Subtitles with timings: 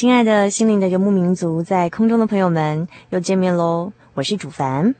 [0.00, 3.92] 亲爱的心灵的游牧民族，在空中的朋友们，又见面喽！
[4.14, 4.94] 我是主凡。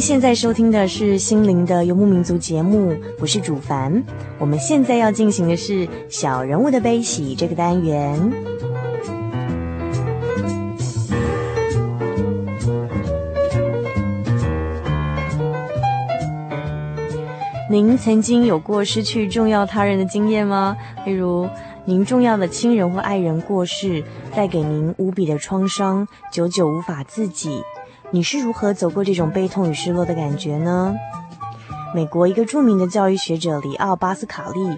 [0.00, 4.02] 现在收听的是《心灵的游牧民族》节目，我是主凡。
[4.38, 8.18] 我们现在要进行的是“小人物的悲喜”这个单元。
[17.68, 20.74] 您曾经有过失去重要他人的经验吗？
[21.04, 21.46] 例如，
[21.84, 24.02] 您重要的亲人或爱人过世，
[24.34, 27.60] 带给您无比的创伤，久久无法自己。
[28.12, 30.94] 你是如何走过这种悲痛与失落的感觉呢？
[31.94, 34.76] 美国一个著名的教育学者里奥·巴斯卡利，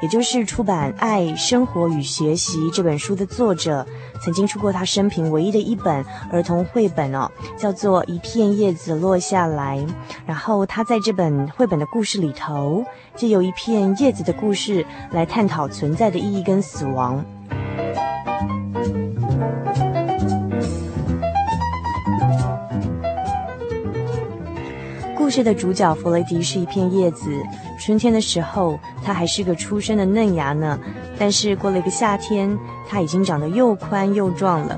[0.00, 3.86] 也就是出版《爱、生活与学习》这本书的作者，
[4.22, 9.78] 曾经出过他生平唯一的一本儿童绘本哦，叫做《一片叶子落下来》。
[10.26, 17.22] 然后他在这本绘本的故事里头，借由一片叶子的故事来探讨存在的意义跟死亡。
[25.30, 27.30] 故事的主角弗雷迪是一片叶子。
[27.78, 30.76] 春天的时候，他还是个初生的嫩芽呢。
[31.16, 32.58] 但是过了一个夏天，
[32.88, 34.76] 他已经长得又宽又壮了。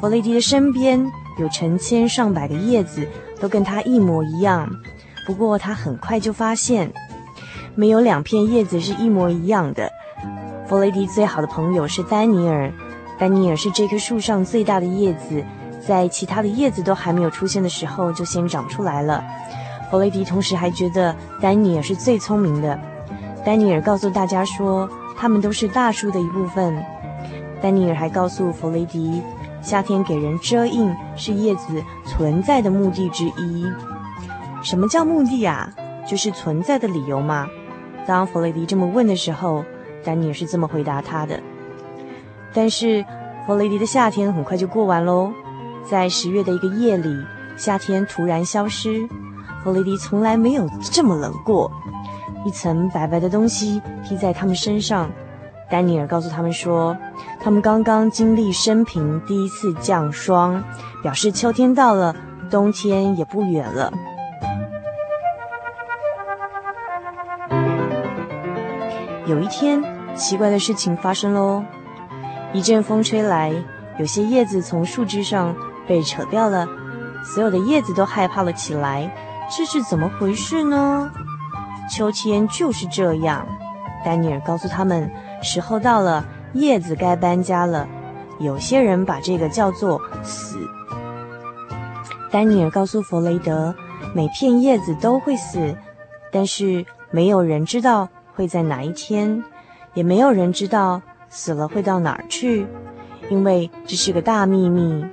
[0.00, 1.04] 弗雷迪的身边
[1.40, 3.04] 有成千上百个叶子，
[3.40, 4.70] 都跟他一模一样。
[5.26, 6.92] 不过他很快就发现，
[7.74, 9.90] 没有两片叶子是一模一样的。
[10.68, 12.72] 弗雷迪最好的朋友是丹尼尔，
[13.18, 15.44] 丹尼尔是这棵树上最大的叶子，
[15.84, 19.24] 在其他的叶子都还没有出现的时候，就先长出来了。
[19.90, 22.78] 弗雷迪同时还觉得丹尼尔是最聪明的。
[23.44, 26.82] 丹尼尔告诉大家说，他们都是大树的一部分。
[27.60, 29.22] 丹尼尔还告诉弗雷迪，
[29.62, 33.66] 夏天给人遮荫是叶子存在的目的之一。
[34.62, 35.70] 什么叫目的啊？
[36.06, 37.48] 就是存在的理由嘛。
[38.06, 39.64] 当弗雷迪这么问的时候，
[40.04, 41.40] 丹尼尔是这么回答他的。
[42.52, 43.04] 但是
[43.46, 45.32] 弗雷迪的夏天很快就过完喽。
[45.88, 47.14] 在十月的一个夜里，
[47.56, 49.06] 夏天突然消失。
[49.64, 51.72] 弗雷迪从来没有这么冷过，
[52.44, 55.10] 一层白白的东西披在他们身上。
[55.70, 56.94] 丹尼尔告诉他们说，
[57.42, 60.62] 他们刚刚经历生平第一次降霜，
[61.02, 62.14] 表示秋天到了，
[62.50, 63.90] 冬天也不远了。
[69.26, 69.82] 有一天，
[70.14, 71.64] 奇怪的事情发生喽，
[72.52, 73.50] 一阵风吹来，
[73.98, 75.56] 有些叶子从树枝上
[75.88, 76.68] 被扯掉了，
[77.24, 79.10] 所有的叶子都害怕了起来。
[79.50, 81.10] 这是怎么回事呢？
[81.90, 83.46] 秋天就是这样。
[84.04, 85.10] 丹尼尔告诉他们，
[85.42, 86.24] 时候到了，
[86.54, 87.86] 叶子该搬家了。
[88.40, 90.58] 有些人把这个叫做死。
[92.30, 93.74] 丹尼尔告诉弗雷德，
[94.14, 95.76] 每片叶子都会死，
[96.32, 99.44] 但是没有人知道会在哪一天，
[99.92, 102.66] 也没有人知道死了会到哪儿去，
[103.30, 105.04] 因为这是个大秘密。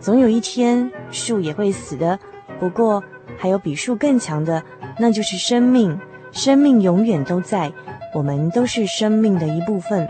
[0.00, 2.18] 总有一天，树也会死的。
[2.60, 3.02] 不过。
[3.44, 4.62] 还有比树更强的
[4.98, 6.00] 那就是生命。
[6.32, 7.70] 生命永远都在
[8.14, 10.08] 我们都是生命的一部分。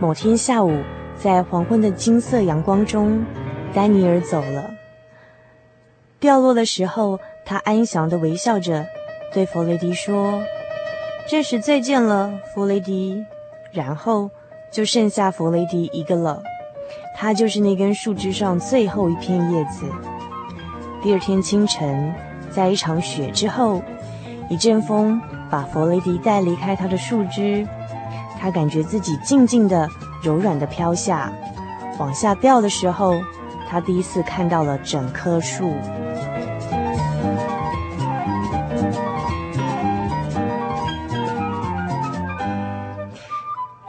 [0.00, 0.74] 某天下午
[1.16, 3.22] 在黄昏的金色阳光中
[3.74, 4.70] 丹尼尔走了。
[6.18, 8.86] 掉落的时候他安详的微笑着
[9.32, 10.42] 对弗雷迪说
[11.28, 13.24] ：“这时再见了，弗雷迪。”
[13.70, 14.28] 然后
[14.72, 16.42] 就剩下弗雷迪一个了。
[17.16, 19.84] 他就是那根树枝上最后一片叶子。
[21.00, 22.12] 第二天清晨，
[22.50, 23.80] 在一场雪之后，
[24.48, 27.64] 一阵风把弗雷迪带离开他的树枝，
[28.40, 29.88] 他感觉自己静静的、
[30.22, 31.32] 柔软的飘下，
[31.98, 33.20] 往下掉的时候，
[33.68, 35.72] 他第一次看到了整棵树。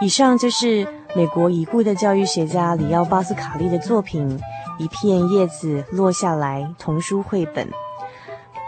[0.01, 4.27] 以上就是美国已故的教育学家里奥·巴斯卡利的作品
[4.79, 7.69] 《一片叶子落下来》童书绘本。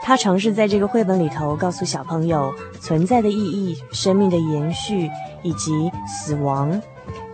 [0.04, 5.10] 他尝试在这个绘本里头告诉小朋友存在的意义、生命的延续
[5.42, 6.80] 以及死亡。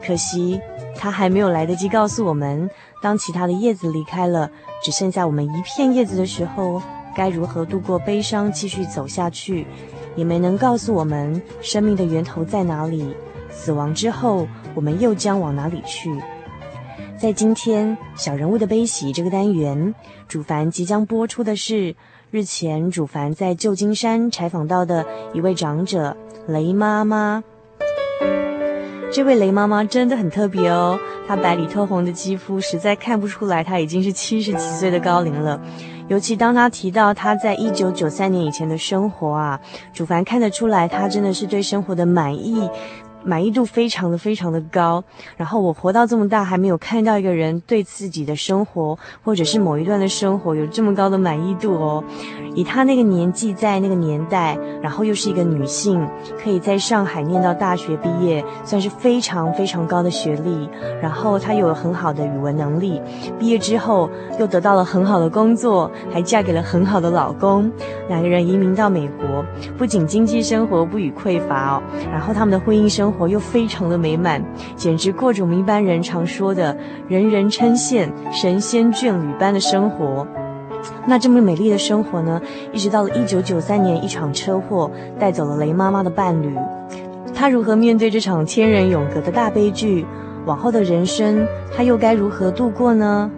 [0.01, 0.61] 可惜
[0.95, 2.69] 他还没有来得及告诉我们，
[3.01, 4.49] 当其他的叶子离开了，
[4.81, 6.81] 只剩下我们一片叶子的时候，
[7.13, 9.67] 该如何度过悲伤，继续走下去。
[10.15, 13.13] 也没能告诉我们生命的源头在哪里。
[13.61, 16.09] 死亡之后，我们又将往哪里去？
[17.17, 19.93] 在今天小人物的悲喜这个单元，
[20.29, 21.93] 主凡即将播出的是
[22.31, 26.15] 日前主凡在旧金山采访到的一位长者
[26.47, 27.43] 雷妈妈。
[29.11, 30.97] 这位雷妈妈真的很特别哦，
[31.27, 35.59] 她白里透红的肌肤实在看不出来她已经是七十几岁的高龄了。
[36.07, 39.59] 尤其当她提到她在一九九三年以前的生活啊，
[39.91, 42.69] 主凡看得出来她真的是对生活的满意。
[43.23, 45.03] 满意度非常的非常的高，
[45.35, 52.03] 然后我活到这么大还没有看到一个人对自己的生活或者是某一段的生活有这么高的满意度哦。
[52.55, 56.07] 以她那个年纪，在那个年代，然后又是一个女性，
[56.41, 60.69] 可以在上海念到大学毕业，算是非常非常高的学历。
[61.01, 63.01] 然后她有很好的语文能力，
[63.37, 67.69] 毕业之后又得到了很好的工作，还嫁给了很好的老公。
[68.07, 69.45] 两个人移民到美国，
[69.77, 73.08] 不仅经济生活不予匮乏哦，然后他们的婚姻生。
[73.09, 74.39] 生活又非常的美满，
[74.75, 76.77] 简直过着我们一般人常说的
[77.09, 80.27] “人人称羡、神仙眷侣”般的生活。
[81.07, 82.39] 那这么美丽的生活呢，
[82.71, 86.55] 一直到了一九九三年，一场车祸带走了雷妈妈的伴侣。
[87.33, 90.05] 她如何面对这场千人永隔的大悲剧？
[90.45, 93.31] 往后的人生，她又该如何度过呢？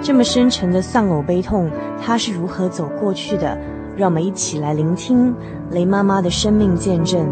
[0.00, 1.68] 这么深沉的丧偶悲痛，
[2.00, 3.58] 她是如何走过去的？
[3.96, 5.34] 让我们一起来聆听
[5.72, 7.28] 雷妈妈的生命见证。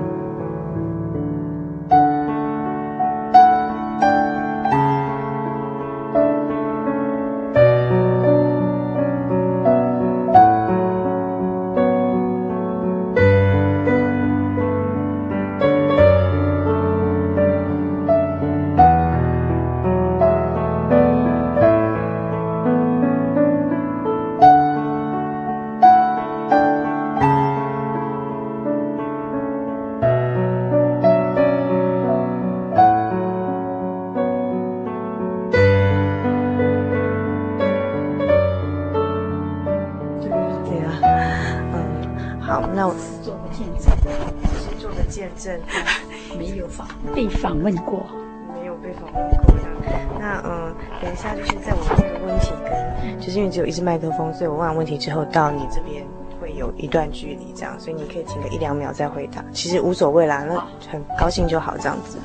[53.77, 56.03] 是麦克风，所以我问完问题之后到你这边
[56.41, 60.55] 会有一段距离，这样，所以你可以停个一两秒再回答，其实无所谓啦，那
[60.91, 62.17] 很高兴就好，这样子。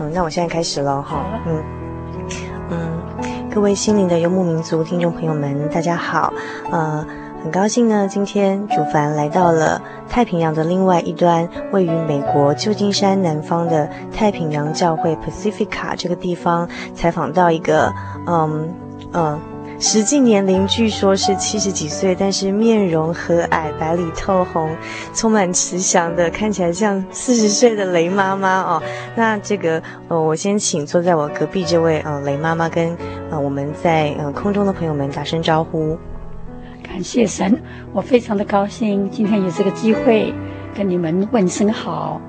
[0.00, 1.62] 嗯，那我现在开始了哈，嗯
[2.70, 3.00] 嗯，
[3.48, 6.32] 各位心灵的游牧民族听众朋友们，大家好，
[6.72, 7.06] 呃，
[7.44, 17.94] 很高兴呢，今天主凡来到了太平洋的另外一端，位于美国旧金山南方的太平洋教会 Pacifica 这个地方，采访到一个，
[18.26, 18.74] 嗯
[19.12, 19.38] 嗯。
[19.80, 24.74] 实际年龄据说是七十几岁，但是面容和蔼、白里透红、
[25.14, 28.82] 充满慈祥的，看起来像四十岁的雷妈妈哦。
[29.14, 32.96] 那这个呃，我先请坐在我隔壁这位呃雷妈妈跟
[33.30, 35.96] 呃我们在呃空中的朋友们打声招呼。
[36.82, 40.34] 感谢神，我非常的高兴今天有这个机会
[40.74, 42.20] 跟你们问声好。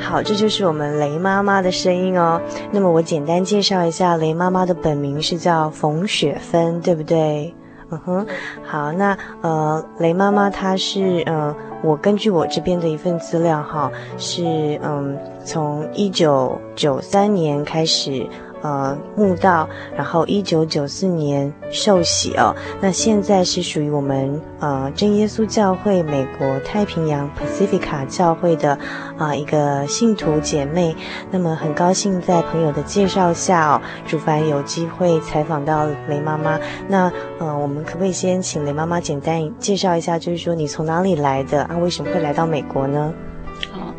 [0.00, 2.40] 好，这就是我们雷妈妈的声音哦。
[2.70, 7.54] 那么我简单介绍一下，雷妈妈的本名是叫冯雪芬，对不对？
[7.90, 8.26] 嗯哼。
[8.64, 18.26] 好，那呃，雷妈妈她是嗯，我根据我这边的一份资料哈，是嗯，从一九九三年开始
[18.62, 22.54] 呃慕道，然后一九九四年受洗哦。
[22.80, 28.78] 那现在是属于我们呃真耶稣教会美国太平洋 Pacifica 教会的
[29.16, 30.94] 啊、一个信徒姐妹。
[31.30, 36.58] 那么很高兴在朋友的介绍下哦，主凡有机会采访到雷妈妈。
[36.88, 41.76] 那呃我们可不可以先请雷妈妈简单介绍一下，就是说你从哪里来的啊？
[41.78, 43.12] 为什么会来到美国呢？
[43.72, 43.94] 啊，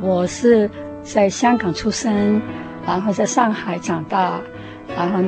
[0.00, 0.70] 我是
[1.02, 2.40] 在香港出生。
[2.88, 4.40] 然后在上海长大，
[4.96, 5.22] 然后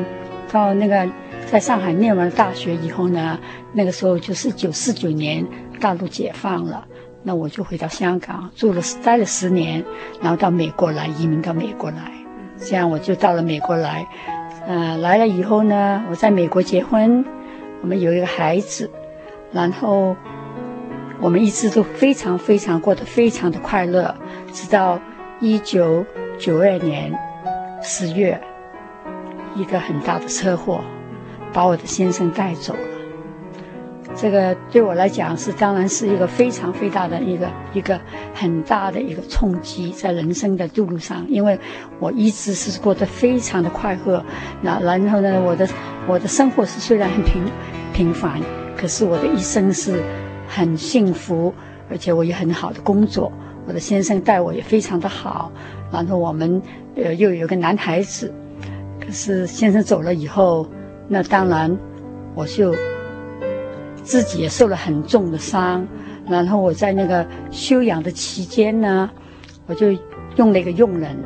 [0.51, 1.07] 到那个
[1.45, 3.39] 在上海念完大学以后呢，
[3.75, 5.47] 那个时候就是九四九年
[5.79, 6.87] 大陆解放了，
[7.23, 9.85] 那我就回到香港住了待了十年，
[10.23, 12.11] 然后到美国来移民到美国来，
[12.57, 14.07] 这样我就到了美国来，
[14.67, 17.23] 呃，来了以后呢，我在美国结婚，
[17.83, 18.91] 我们有一个孩子，
[19.53, 20.17] 然后
[21.21, 24.17] 我们一直都非常非常过得非常的快乐，
[24.51, 24.99] 直到
[25.41, 26.07] 一九
[26.39, 27.13] 九二年。
[27.83, 28.41] 十月，
[29.55, 30.83] 一个很大的车祸，
[31.53, 32.81] 把我的先生带走了。
[34.15, 37.99] 这个对我来讲是，当然是一个非常非常大的一个一个
[38.35, 41.25] 很大的一个冲击，在人生的路上。
[41.29, 41.59] 因为
[42.01, 44.23] 我一直是过得非常的快乐，
[44.61, 45.67] 那然后呢，我的
[46.07, 47.45] 我的生活是虽然很平
[47.95, 48.41] 平凡，
[48.77, 50.03] 可是我的一生是
[50.49, 51.55] 很幸福，
[51.89, 53.33] 而且我也很好的工作。
[53.67, 55.53] 我的先生待我也非常的好，
[55.93, 56.61] 然后我们
[56.97, 58.33] 呃又有个男孩子，
[59.01, 60.69] 可是先生走了以后，
[61.09, 61.77] 那当然
[62.35, 62.75] 我就
[64.03, 65.87] 自己也受了很重的伤，
[66.29, 69.11] 然后我在那个休养的期间呢，
[69.67, 69.93] 我就
[70.37, 71.17] 用了一个佣人，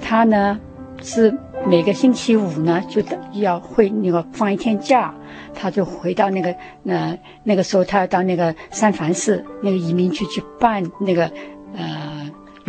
[0.00, 0.58] 他呢
[1.02, 1.36] 是
[1.66, 3.02] 每个星期五呢就
[3.34, 5.14] 要会那个放一天假，
[5.54, 11.30] 他就回到那个那那个时候他要到那个三藩市那个移民局去办那个。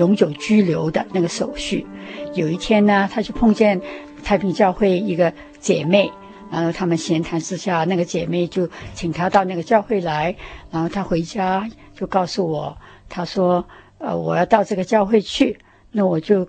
[0.02, 1.86] 永久居留的那个手续，
[2.34, 3.80] 有一天呢，他就碰见
[4.24, 6.12] 太平教会一个姐妹，
[6.52, 10.36] 然后他们闲谈之下，那个姐妹就请他到那个教会来，
[10.72, 12.76] 然后他回家就告诉我，
[13.10, 13.64] 他说，
[14.00, 15.60] 呃，我要到这个教会去，
[15.92, 16.48] 那我就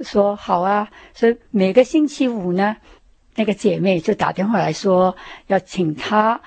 [0.00, 2.76] 说好啊，所以每个星期五呢，
[3.36, 6.42] 那个姐妹就打电话来说要请他。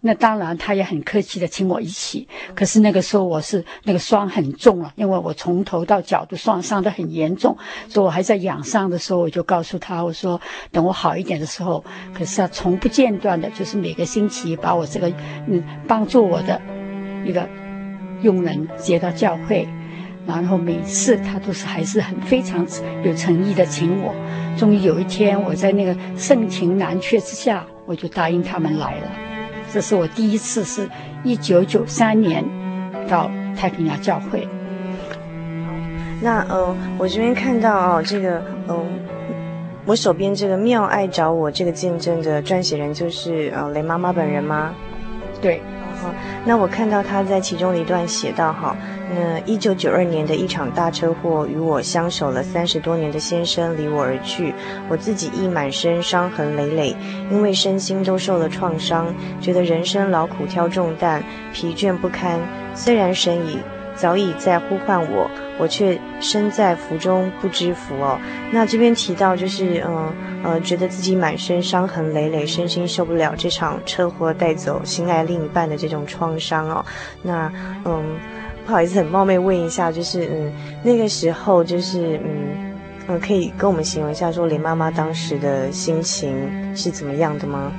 [0.00, 2.28] 那当然，他也很客气的请我一起。
[2.54, 7.56] 可是那个时候我是那个伤很重了，因为我从头到脚都伤伤得很严重，
[7.88, 10.40] 所以我还在养伤的时候，我就告诉他，我说
[10.70, 11.84] 等我好一点的时候。
[12.14, 15.12] 可是他从不间断的，就是每个星期把我这个
[15.48, 16.60] 嗯帮助我的
[17.26, 17.48] 一个
[18.22, 19.66] 佣人接到教会，
[20.28, 22.64] 然后每次他都是还是很非常
[23.04, 24.14] 有诚意的请我。
[24.56, 29.27] 终于有一天，我在那个盛情难却之下，我就答应他们来了。
[29.72, 30.88] 这是我第一次，是
[31.22, 32.44] 一九九三年
[33.08, 34.48] 到太平洋教会。
[36.20, 38.86] 那呃，我这边看到哦，这个嗯、呃，
[39.86, 44.74] 我手边这个妙爱找我这个见证的撰写人就是呃雷妈妈本人吗？
[45.40, 45.62] 对。
[46.44, 48.76] 那我看到他在其中的一段写道哈，
[49.14, 54.54] 那一九九二年的一场大车祸，与我相守了三十多年的先生离我而去，
[54.88, 56.96] 我自己亦满身伤痕累累，
[57.30, 62.38] 因为身心都受了创伤，觉得人生劳苦挑重担，疲倦不堪。
[62.74, 63.58] 虽然神已
[63.98, 68.18] 早已在呼唤我，我却身在福中不知福哦。
[68.52, 70.12] 那这边提到就是嗯。
[70.44, 76.84] 呃，觉得自己满身伤痕累累，身心受不了这场车祸带走心爱另一半的这种创伤哦。
[77.22, 77.52] 那
[77.84, 78.16] 嗯，
[78.64, 80.52] 不好意思，很冒昧问一下，就是嗯，
[80.84, 82.72] 那个时候就是嗯
[83.08, 87.72] 嗯、可以跟我们形容一下，说林妈妈当时的心情是怎么样的吗？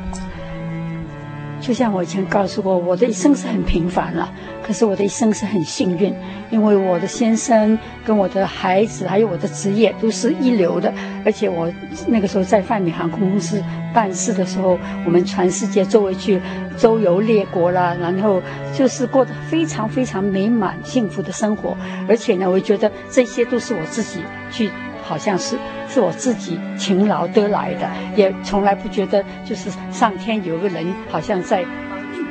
[1.70, 4.34] 就像我以前告诉过，我的一生是很平凡了，
[4.64, 6.12] 可是我的一生是很幸运，
[6.50, 10.92] 因为我的先生跟我的孩子还有我的职业都是一流的，
[11.24, 11.72] 而且我
[12.08, 16.42] 那个时候在泛美航空公司办事的时候，我们全世界周围去
[16.76, 18.42] 周游列国啦，然后
[18.76, 24.72] 就是过得非常非常美满幸福的生活，而且呢，我觉得这些都是我自己去。
[25.02, 25.58] 好像是
[25.90, 31.66] 是我自己勤劳得来的，也从来不觉得就是上天有个人好像在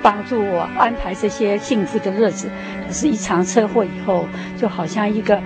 [0.01, 2.49] 帮助我安排这些幸福的日子。
[2.87, 4.25] 可是，一场车祸以后，
[4.57, 5.43] 就好像一个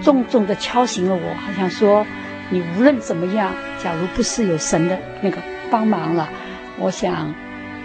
[0.00, 2.06] 重重的敲醒了我，好像说
[2.48, 5.36] 你无论怎么样，假如不是有神的那个
[5.70, 6.28] 帮忙了，
[6.78, 7.34] 我想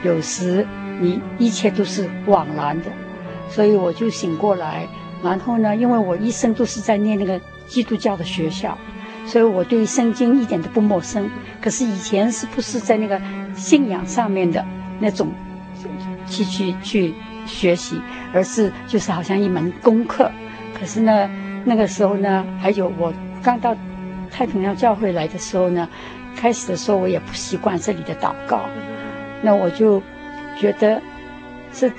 [0.02, 0.66] 有时
[1.02, 2.86] 你一切都是枉然的。
[3.50, 4.88] 所以我就醒过来，
[5.22, 7.40] 然后呢，因为我一生都是在念那个。
[7.68, 8.78] 基督教的学校，
[9.28, 11.30] 所以我对圣经一点都不陌生。
[11.62, 13.22] 可是以前是不是在那个
[13.56, 14.66] 信仰上面的
[15.00, 15.32] 那种
[16.28, 17.14] 去去去
[17.46, 18.02] 学习，
[18.34, 20.32] 而是就是好像一门功课。
[20.80, 21.30] 可是呢，
[21.66, 23.76] 那个时候呢，还有我刚到
[24.32, 25.88] 太平洋教会来的时候呢，
[26.36, 28.62] 开始的时候我也不习惯这里的祷告，
[29.42, 30.02] 那我就
[30.58, 31.02] 觉得
[31.74, 31.92] 是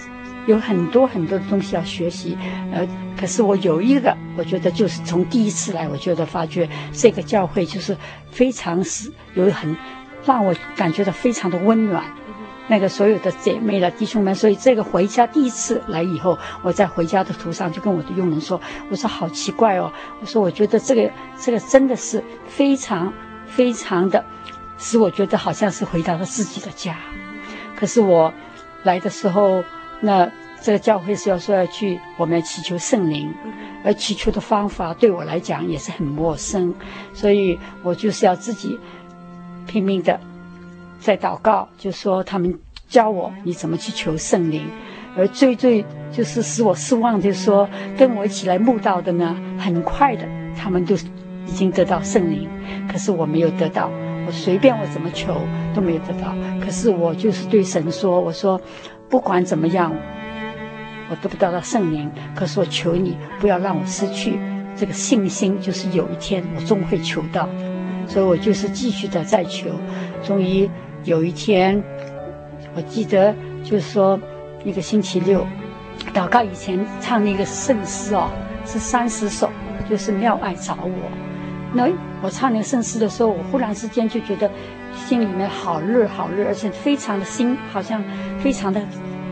[0.48, 2.36] 有很多很多的东西要学习，
[2.72, 2.88] 呃，
[3.20, 7.94] 可是我有一个，我觉得就是从第一次来，我觉得发觉这个教会就是
[8.30, 9.76] 非常是有很
[10.24, 12.02] 让我感觉到非常的温暖。
[12.70, 23.12] 那个所有的姐妹了弟兄们，所以这个回家第一次来以后，我在回家的途上就跟我的佣人说：“我说好奇怪哦，我说我觉得这个这个真的是非常
[23.46, 24.24] 非常的，
[24.78, 26.96] 使我觉得好像是回到了自己的家。
[27.74, 28.32] 可是我
[28.82, 29.64] 来的时候，
[30.00, 33.32] 那这个教会是要说要去我们要祈求圣灵，
[33.84, 36.74] 而祈求的方法对我来讲也是很陌生，
[37.14, 38.78] 所以我就是要自己
[39.66, 40.18] 拼命的。”
[41.00, 44.68] 在祷告，就说他们教我你怎么去求圣灵，
[45.16, 50.26] 而最最就是使我失望，就是说跟我一起来慕道的呢，很快的
[50.56, 50.96] 他们都
[51.46, 52.48] 已经得到圣灵，
[52.90, 53.88] 可是我没有得到，
[54.26, 55.40] 我随便我怎么求
[55.72, 58.60] 都没有得到，可是我就是对神说，我说
[59.08, 59.94] 不管怎么样，
[61.10, 64.38] 我得不到到圣灵，可是我求你不要让我失去
[64.76, 67.48] 这个信心，就是有一天我终会求到，
[68.06, 69.70] 所以我就是继续的在求，
[70.22, 70.68] 终于。
[71.04, 71.80] 有一天，
[72.74, 74.18] 我记得就是说，
[74.64, 75.46] 一个星期六，
[76.12, 78.28] 祷告以前唱那个圣诗哦，
[78.66, 79.48] 是三十首，
[79.88, 81.10] 就是妙爱找我。
[81.72, 81.88] 那
[82.20, 84.50] 我唱那个圣诗的时候，我忽然之间就觉得
[85.06, 88.02] 心里面好热好热，而且非常的心好像
[88.40, 88.82] 非常的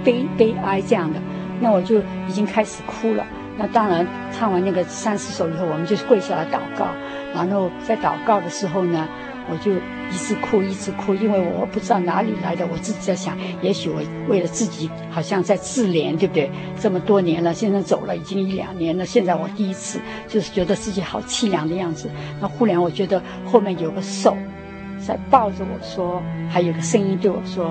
[0.04, 1.20] 悲悲哀这样的。
[1.60, 3.26] 那我就已经开始哭了。
[3.58, 6.86] 那当然唱完那个三十首以后，我们就跪下来祷告。
[7.34, 9.06] 然后在祷告的时候呢，
[9.50, 9.72] 我就。
[10.08, 12.64] 一直哭，一直哭，因为我不知道哪里来的。
[12.68, 16.48] 我自己在想，也许我为了自己，好像在自怜，对不对？
[16.78, 19.04] 这么多年了，现在走了已经一两年了。
[19.04, 22.08] 现在我第一次就是觉得自己好凄凉的样子。
[22.40, 24.36] 那忽然我觉得后面有个手
[24.98, 27.70] 在抱着我说，还有个声音对我说：“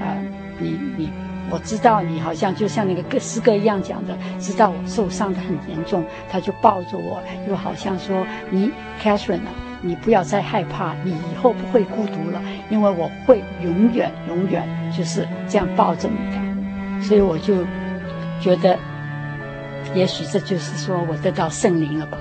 [0.00, 0.24] 啊、呃，
[0.58, 1.10] 你你，
[1.50, 8.70] 我知道你好像就像那个歌诗歌一样讲的，知道我受伤的很严重。”他就抱着我，又好像说：“你
[9.02, 9.52] ，Catherine 啊。”
[9.86, 17.56] 你不要再害怕，你以后不会孤独了，因为我会永远永远就是这样抱着你的，所以我就
[18.40, 18.78] 觉得，
[19.94, 22.16] 也许这就是说我得到圣灵了吧。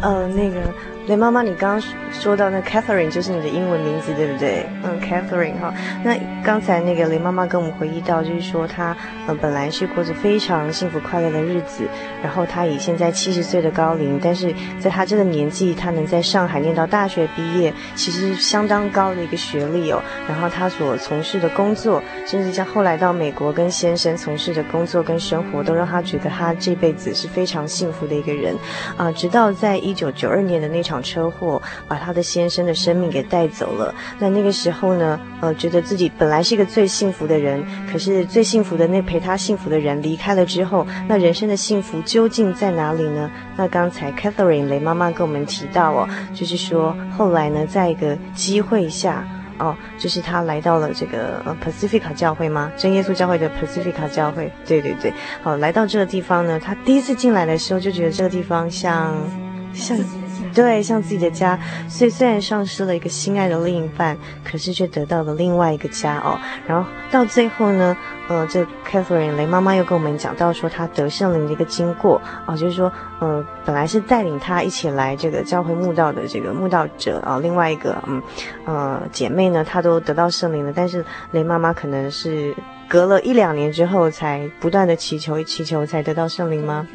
[0.00, 0.72] 呃，那个。
[1.06, 4.66] 雷妈妈，你刚刚说到那 Catherine 就是你的英文名字，对不对？
[4.82, 5.72] 嗯，Catherine 哈。
[6.02, 8.96] 那刚才那个雷妈妈跟我们回忆到，就是说她
[9.28, 11.84] 呃本来是过着非常幸福快乐的日子，
[12.24, 20.02] 然后她以现在七十岁的高龄，但是在她这个年纪，她能在上海念到大学毕业，其实相当高的一个学历哦。
[20.28, 28.56] 然后她所从事的工作，甚至像后来到美国跟先生从事的工作跟生活，都让她觉得她这辈子是非常幸福的一个人
[28.96, 29.12] 啊。
[29.12, 30.95] 直到在一九九二年的那场。
[31.02, 33.94] 车祸把他的先生的生命给带走了。
[34.18, 43.30] 那那个时候呢，呃，觉得自己本来是一个最幸福的人，可是最幸福的那陪他幸福的人离开了之后，那人生的幸福究竟在哪里呢？
[43.56, 49.26] 那刚才 Catherine 雷妈妈跟我们提到哦，就是说后来呢，在一个机会下，
[49.58, 52.70] 哦，就是他来到了这个呃 Pacifica 教会吗？
[52.76, 59.14] 真耶稣教会的 Pacifica 教会，对对对，好，来到这个地方呢，他第一次进来的时候就觉得这个地方像
[59.72, 59.96] 像。
[60.56, 66.40] 对，像自己的家，所以虽然丧失了一个心爱的另一半，可是却得到了另外一个家哦。
[66.66, 67.94] 然后到最后呢，
[68.26, 72.90] 呃，这 Catherine 雷妈妈又跟我们讲到说，她得圣灵的一个经过哦，就是说，
[73.20, 78.22] 呃，本来是带领她一起来这个教会慕道的这个慕道者啊，另外一个嗯
[78.64, 82.56] 呃姐妹呢，她都得到圣灵了，但是雷妈妈可能是
[82.88, 86.86] 隔了一两年之后，才不断的祈求祈求，才得到圣灵吗？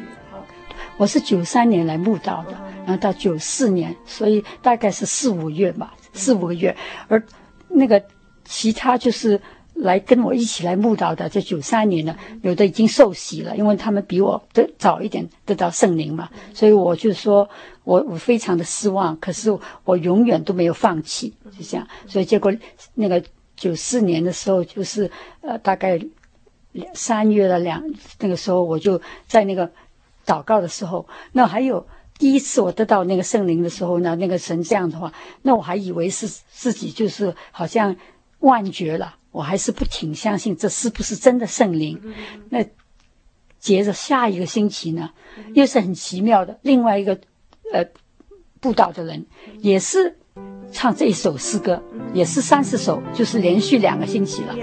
[0.96, 2.71] 我是九三年来慕道的。
[2.84, 6.76] 然后到九四年，所以大概是四五月吧，四五个月。
[7.08, 7.22] 而
[7.68, 8.02] 那个
[8.44, 9.40] 其他就是
[9.74, 16.28] 来跟我一起来慕道的，这九三年呢，有的已经受洗了，因为他们比我的早一点得到圣灵嘛。
[16.52, 17.48] 所以我就说
[17.84, 21.86] 我我非常的失望，可是我永远都没有放弃，就这样。
[22.06, 22.52] 所以结果
[22.94, 23.22] 那个
[23.56, 25.98] 九四年的时候，就是呃大概
[26.72, 27.82] 两三月的两
[28.18, 29.70] 那个时候，我就在那个
[30.26, 31.86] 祷告的时候，那还有。
[32.18, 37.96] 第一次我得到那个圣灵的时候呢，那个神这样的话，那我还以为是自己就是好像
[38.38, 42.00] 幻觉了，我还是不挺相信这是不是真的圣灵。
[42.50, 42.64] 那
[43.58, 45.10] 接着下一个星期呢，
[45.54, 47.18] 又是很奇妙的，另外一个
[47.72, 47.84] 呃
[48.60, 49.26] 布道的人
[49.58, 50.16] 也是
[50.70, 51.82] 唱这一首诗歌，
[52.14, 54.54] 也是三十首，就是连续两个星期了，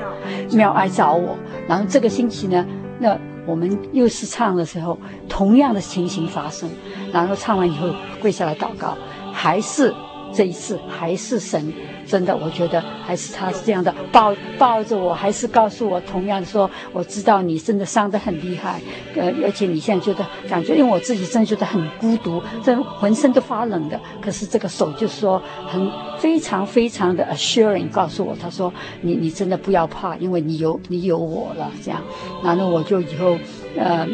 [0.54, 1.38] 妙爱找我。
[1.68, 2.66] 然后这个星期呢，
[3.00, 3.20] 那。
[3.50, 4.96] 我们又是唱的时候，
[5.28, 6.70] 同样的情形发生，
[7.12, 7.90] 然后唱完以后
[8.22, 8.96] 跪下来祷告，
[9.34, 9.92] 还是
[10.32, 11.74] 这一次还是神，
[12.10, 18.82] 真的，我觉得还是他是这样的，抱抱着我，还是告诉我，同样说，我知道你真的伤得很厉害，
[19.16, 24.00] 呃，而且你现在觉得感觉，因为我自己真的觉得很孤独，这浑身都发冷的。
[24.20, 32.02] 可是这个手就说很非常非常的 assuring，告诉我，他说你你真的不要怕，因为你有你有我了，这样。
[32.44, 33.38] 然后我就以后，
[33.78, 34.08] 呃，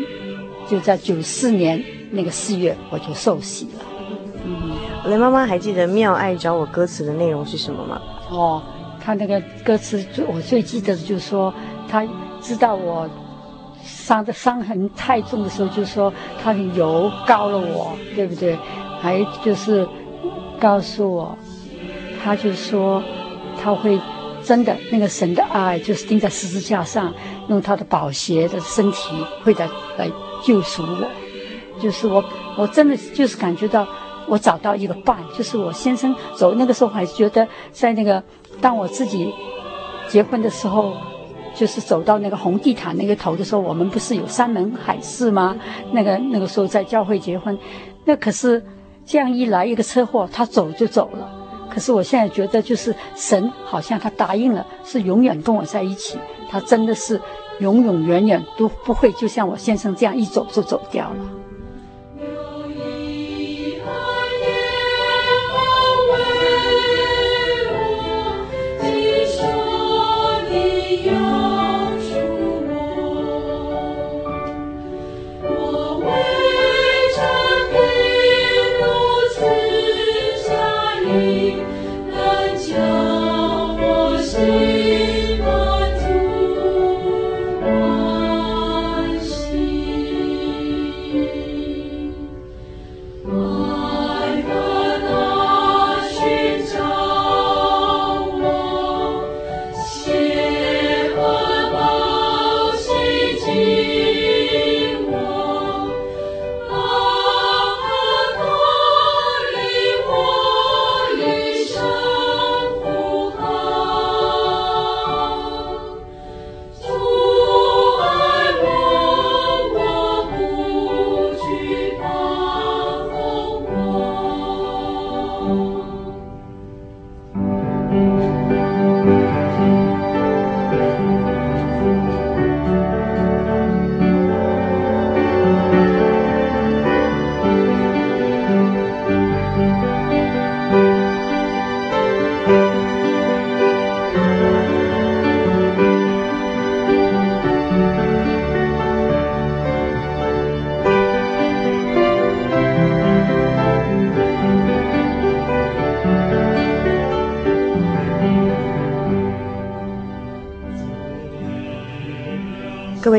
[0.70, 1.82] 就在九四年
[2.12, 3.95] 那个四月，我就受洗了。
[5.08, 8.02] 雷妈妈还记得“妙爱找我”歌词的内容是什么吗？
[8.32, 8.62] 哦，
[9.00, 11.54] 他那个歌词最我最记得的就是说，
[11.88, 12.04] 他
[12.42, 13.08] 知道我
[13.84, 16.12] 伤的伤痕太重的时候，就说
[16.44, 18.58] 他的油膏了我，对不对？
[19.00, 19.88] 还就是
[20.60, 21.38] 告诉我，
[22.24, 23.04] 他就说
[23.62, 24.00] 他会
[24.44, 27.14] 真的那个神的爱，就是钉在十字架上，
[27.48, 30.10] 用他的宝血的身体会来来
[30.44, 31.08] 救赎我，
[31.80, 32.24] 就是我
[32.58, 33.88] 我真的就是感觉到。
[34.28, 38.22] 我找到一个伴，就是我先生走那个时候，还觉得在那个
[38.60, 39.34] 当我自己
[40.08, 40.94] 结婚的时候，
[41.54, 45.56] 就是走到那个红地毯那个头的时候，我们不是有山盟海誓吗？
[45.92, 47.58] 那个那个时候在教会结婚，
[48.04, 48.64] 那可是
[49.06, 51.32] 这样一来一个车祸，他走就走了。
[51.70, 56.18] 可是我现在觉得，就是神好像他答应了，是永远跟我在一起，
[56.50, 57.20] 他真的是
[57.60, 61.45] 永永远远都不会，就像我先生这样一走就走掉了。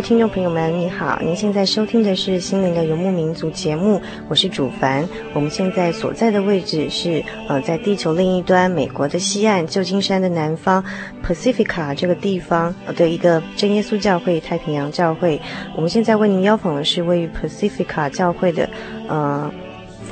[0.06, 1.18] 听众朋友们，你好！
[1.20, 5.04] 您现在收听的是《心灵的游牧民族》节目，我是主凡。
[5.34, 10.84] 我们现在所在的位置是呃，在地球另一端，美国的西岸，旧金山的南方
[11.26, 15.40] ，Pacifica 这个地方的一个真耶稣教会——太平洋教会。
[15.74, 18.70] 我们现在为您邀访的是位于 Pacifica 教会的
[19.08, 19.50] 呃。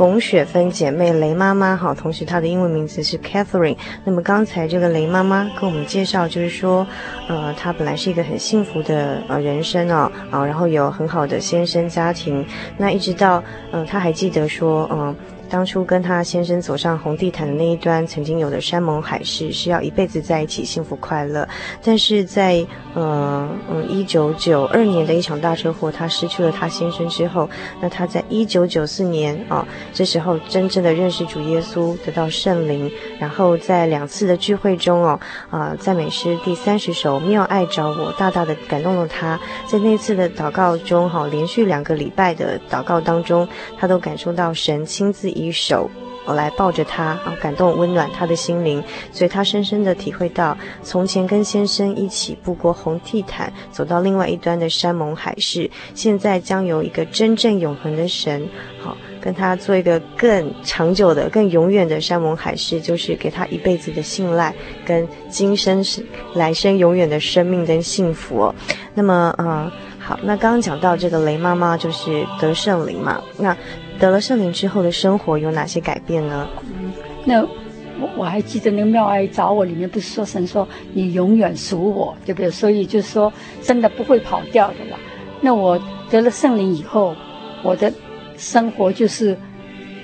[0.05, 3.75] 冯雪芬姐妹雷妈妈，好，同时她的英文名字是 Catherine。
[4.05, 6.87] 那么刚才这个雷妈妈跟我们介绍，就是说，
[7.27, 12.45] 呃，她本来是一个很幸福的呃人生哦，啊，然后有很好的先生家庭，
[12.77, 15.17] 那一直到，呃，她还记得说，嗯、
[15.49, 21.47] 当初跟他先生走上红地毯的那一端，曾经有的山盟海誓是要一辈子在一起，幸福快乐。
[21.83, 27.49] 但是在呃嗯一九九二年的一场大车祸，他失去了他先生之后，
[27.81, 39.39] 那他在一九九四年啊、哦，这时候真正的认识主耶稣，得到圣灵，然后在两次的聚会中哦啊赞美诗第三十首《妙爱找我》，大大的感动了他。
[39.69, 43.47] 在那次的祷告中哈、哦，连续两个礼拜的祷告当中，
[43.79, 45.34] 他都感受到神亲自。
[45.35, 45.91] 一手，
[46.27, 58.49] 我来抱着他，啊，感动温暖他的心灵，所以他深深的体会到，从前跟先生一起步过红地毯，走到另外一端的山盟海誓，现在将有一个真正永恒的神，
[58.81, 64.55] 好，跟他做一个更长久的、更永远的山盟海誓，就是给他一辈子的信赖，
[64.87, 68.55] 跟今生是来生永远的生命跟幸福。
[68.95, 73.55] 那么，嗯，好，那刚刚讲到这个雷妈妈就是得圣灵嘛，那。
[73.99, 76.49] 得了圣灵之后的生活有哪些改变呢？
[76.63, 76.93] 嗯，
[77.25, 82.51] 那我我还记得那个妙爱找我里面不是说神说你永远属我，对不对？
[82.51, 84.99] 所以就是说真的不会跑掉的啦。
[85.41, 85.81] 那我
[86.11, 87.15] 得了圣灵以后，
[87.63, 87.93] 我的
[88.37, 89.37] 生活就是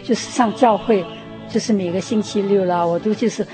[0.04, 1.04] 就是上教会，
[1.48, 3.44] 就是每个星期六啦，我都就是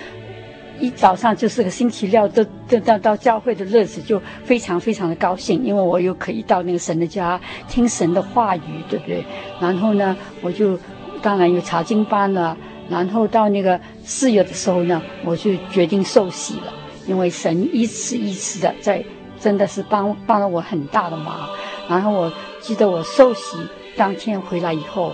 [0.78, 9.24] 一早上就是个星期六，都都到到教会的日子就非常非常的高兴，因为我又可以到那个神的家听神的话语，对不对？
[9.60, 10.78] 然后呢，我就
[11.22, 12.56] 当然有查经班了。
[12.88, 16.72] 然后到那个四月的时候呢，我就决定受洗了，
[17.08, 19.04] 因为神一次一次的在，
[19.40, 21.48] 真的是帮帮了我很大的忙。
[21.88, 23.56] 然后我记得我受洗
[23.96, 25.12] 当天回来以后，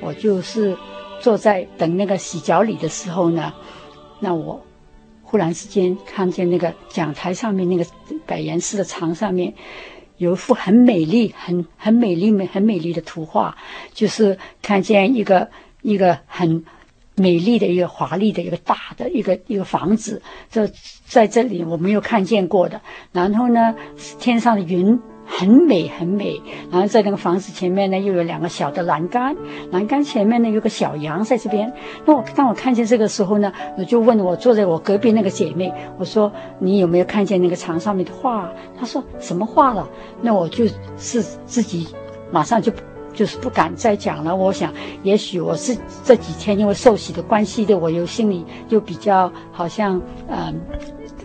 [0.00, 0.74] 我就是
[1.20, 3.52] 坐在等那个洗脚礼的时候呢，
[4.18, 4.58] 那我
[5.30, 7.86] 忽然之间看见那个讲台上面那个
[8.26, 9.54] 百颜师的墙上面
[10.16, 13.56] 有一幅很美丽、很很美丽、美很美丽的图画，
[13.94, 15.48] 就是看见一个
[15.82, 16.64] 一个很。
[17.16, 20.66] 美丽的一个华丽的一个大的一个一个房子，这
[21.04, 22.80] 在这里我没有看见过的。
[23.12, 23.74] 然后呢，
[24.18, 24.98] 天上的云
[25.38, 26.40] 很美很美。
[26.70, 29.36] 然后在那个房子前面呢，又有两个小的栏杆，
[29.70, 31.72] 栏杆前面呢有个小羊在这边。
[32.04, 38.50] 那我当我看见这个时候呢，我就问我坐在我隔壁那个姐妹，我说你有没有看见那个墙上面的画？
[38.78, 39.88] 她说什么画了？
[40.20, 40.66] 那我就
[40.98, 41.88] 是自己
[42.30, 42.72] 马上就。
[43.12, 44.34] 就是不敢再讲了。
[44.34, 50.54] 我想，也许我是这几天因为受洗的关系的，我又心里就比较好像嗯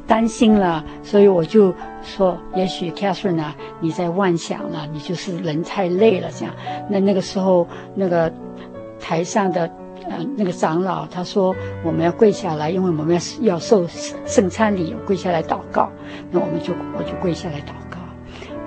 [0.07, 6.53] 担心了，所以我就说，也许 Catherine 啊，你在妄想了，你就是人太累了这样。
[6.89, 8.31] 那那个时候，那个
[8.99, 9.69] 台上的
[10.09, 13.87] 呃那个长老他说我们要跪下来，因为我们要要受
[14.25, 15.89] 圣餐礼，跪下来祷告。
[16.31, 17.97] 那我们就我就跪下来祷告。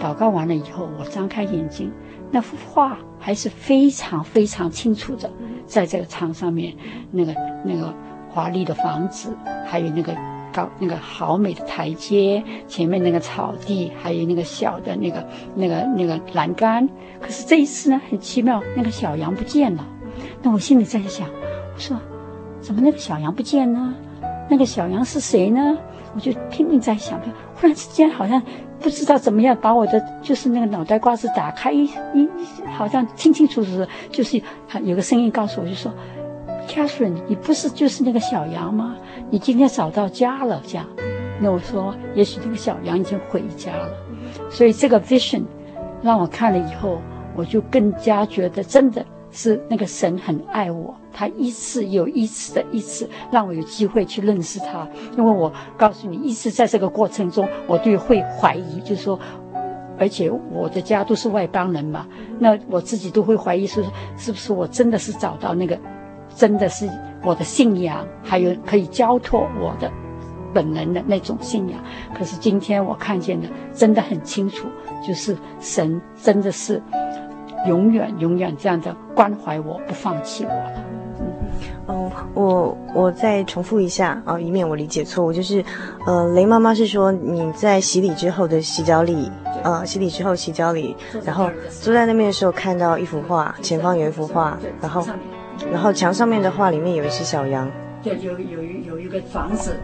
[0.01, 1.93] 祷告完了以后，我张开眼睛，
[2.31, 2.97] 那幅画。
[3.21, 5.29] 还是非常非常清楚的，
[5.67, 6.73] 在这个墙上面，
[7.11, 7.93] 那个那个
[8.31, 10.15] 华丽的房子，还有那个
[10.59, 16.89] 到那个好美的台阶，前面那个草地，还有那个小的那个那个那个栏杆。
[17.21, 19.87] 可是这一次呢，很奇妙，那个小羊不见了。
[20.43, 21.97] 那我心里在想，我说，
[22.61, 23.95] 怎么那个小羊不见呢？
[24.51, 25.79] 那个小羊是谁呢？
[26.17, 27.21] 我就拼命在想，
[27.55, 28.43] 忽然之间好像。
[28.81, 31.83] 不知道怎么样把我的就是那个脑袋瓜子打开一
[32.15, 32.29] 一
[32.77, 34.41] 好像清清楚楚的，就是
[34.85, 35.93] 有个声音告诉我，就说
[36.69, 38.97] ，Catherine，你不是就是那个小羊吗？
[39.31, 40.87] 你今天找到家了，这样。
[41.41, 43.91] 那我说，也许那个小羊已经回家了。
[44.51, 45.43] 所以这个 vision
[46.03, 47.01] 让我看了以后，
[47.35, 49.05] 我就更加觉得真的。
[49.31, 54.89] 是那个神很爱我，他一次又一次的一次让我有机会去认识他。
[55.19, 59.21] 因为我告诉你，一直在这个过程中，我对会怀疑，就是说，
[59.99, 62.07] 而且我的家都是外邦人嘛，
[62.39, 63.85] 那我自己都会怀疑说，
[64.17, 65.79] 是不是我真的是找到那个，
[66.39, 66.89] 真的是
[67.25, 69.91] 我的信仰，还有可以交托我的
[70.55, 71.81] 本人的那种信仰。
[72.17, 74.69] 可是今天我看见的真的很清楚，
[75.05, 76.81] 就是神真的是。
[77.67, 80.71] 永远永远这样的关怀我，不放弃我了。
[81.19, 81.27] 嗯，
[81.87, 85.33] 哦，我我再重复一下啊，以免我理解错误。
[85.33, 85.63] 就是，
[86.07, 89.29] 呃，雷妈妈是说你在洗礼之后的洗脚礼，
[89.65, 95.05] 呃，洗礼之后洗脚礼，然后坐在那边的时候看到一幅画，前方有一幅画，然后，
[95.73, 97.71] 然后墙上面的画里面有一只小羊。
[98.01, 99.77] 对，有有有一个房子，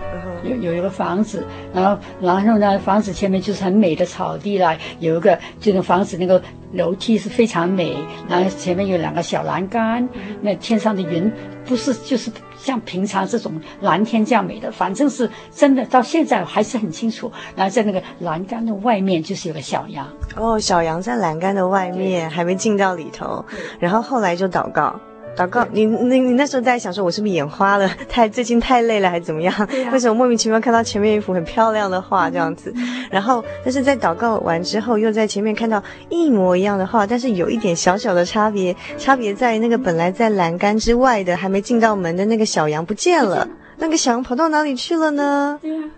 [0.44, 6.40] 有有一个房子，然后然后呢，房子前面就是很美的草地啦，有一个这种房子那个
[6.74, 7.96] 楼梯是非常美，
[8.28, 10.08] 然后前面有两个小栏杆，
[10.40, 11.30] 那天上的云
[11.64, 17.30] 不是就是像平常这种蓝天这样美的，反正是真的，到现在还是很清楚。
[17.56, 20.06] 然后在那个栏杆的外面就是有个小羊，
[20.36, 23.44] 哦，小羊在栏杆的外面还没进到里头，
[23.80, 24.94] 然后后来就祷告。
[25.36, 27.88] 祷告，你你你那时候在想说，我是不是眼花了？
[28.08, 29.52] 太最近太累了，还是怎么样？
[29.54, 29.68] 啊。
[29.92, 32.72] 为什么莫名其妙看到前面一幅很漂亮的画这样子？
[33.10, 43.48] 然后，但是在祷告完之后，又在前面看到一模一样的画，但是有一点小小的差别，差别在那个本来在栏杆之外的，还没进到门的那个小羊不见了。
[43.78, 45.58] 那个小羊跑到哪里去了呢？
[45.60, 45.90] 对啊。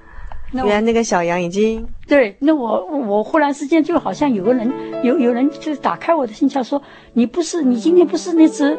[0.53, 4.73] 原来那个小羊已经对，那我我忽然之间就好像有个人
[5.03, 6.81] 有有人就打开我的心窍说，
[7.15, 8.79] 你不是你今天不是那只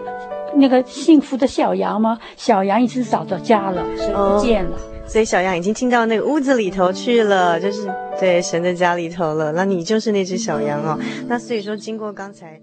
[0.55, 2.17] 那个幸福的小羊吗？
[2.35, 4.75] 小羊已经找到家了，所以不见了。
[4.75, 7.87] 哦，所以小羊已经进到那个屋子里头去了，就是
[8.19, 9.51] 对神的家里头了。
[9.51, 10.99] 那你就是那只小羊哦。
[11.27, 12.59] 那所以说，经过刚才。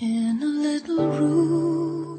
[0.00, 2.18] In a little room,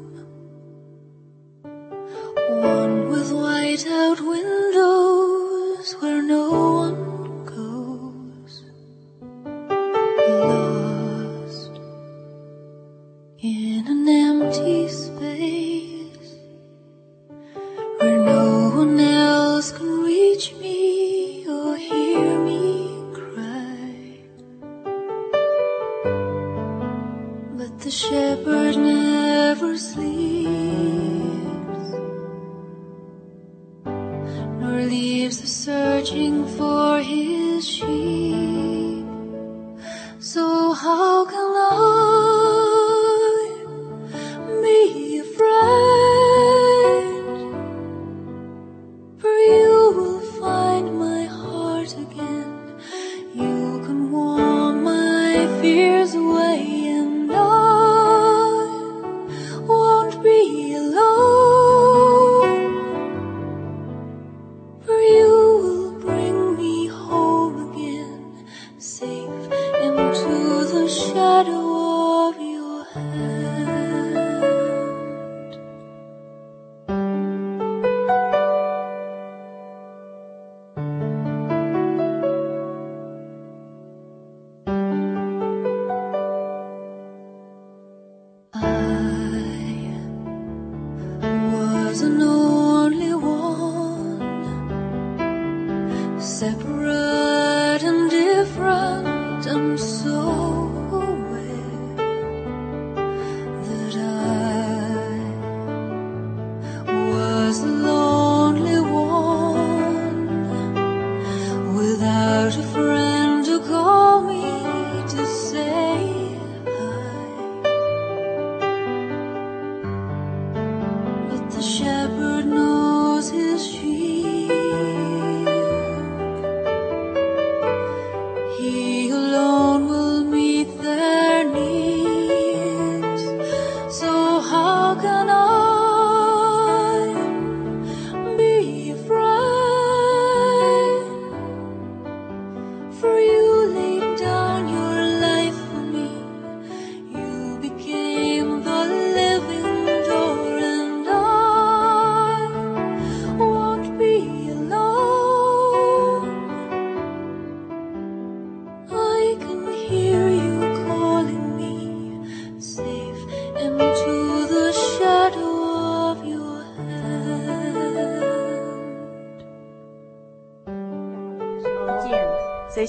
[2.48, 5.94] one with white out windows.
[6.00, 6.94] Where no one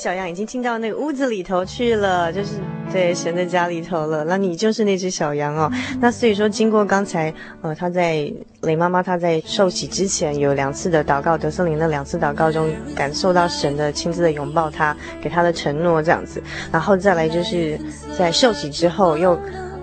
[0.06, 2.60] 小羊已经进到那个屋子里头去了，就是
[2.94, 4.24] 对神的家里头了。
[4.26, 5.68] 那你就是那只小羊哦。
[6.00, 16.40] 那所以说，经过刚才呃，他在雷妈妈她在受洗之前有两次的祷告，德瑟琳的两次祷告中感受到神的亲自的拥抱他，给他的承诺这样子。
[16.72, 17.76] 然后再来就是
[18.16, 19.36] 在受洗之后又。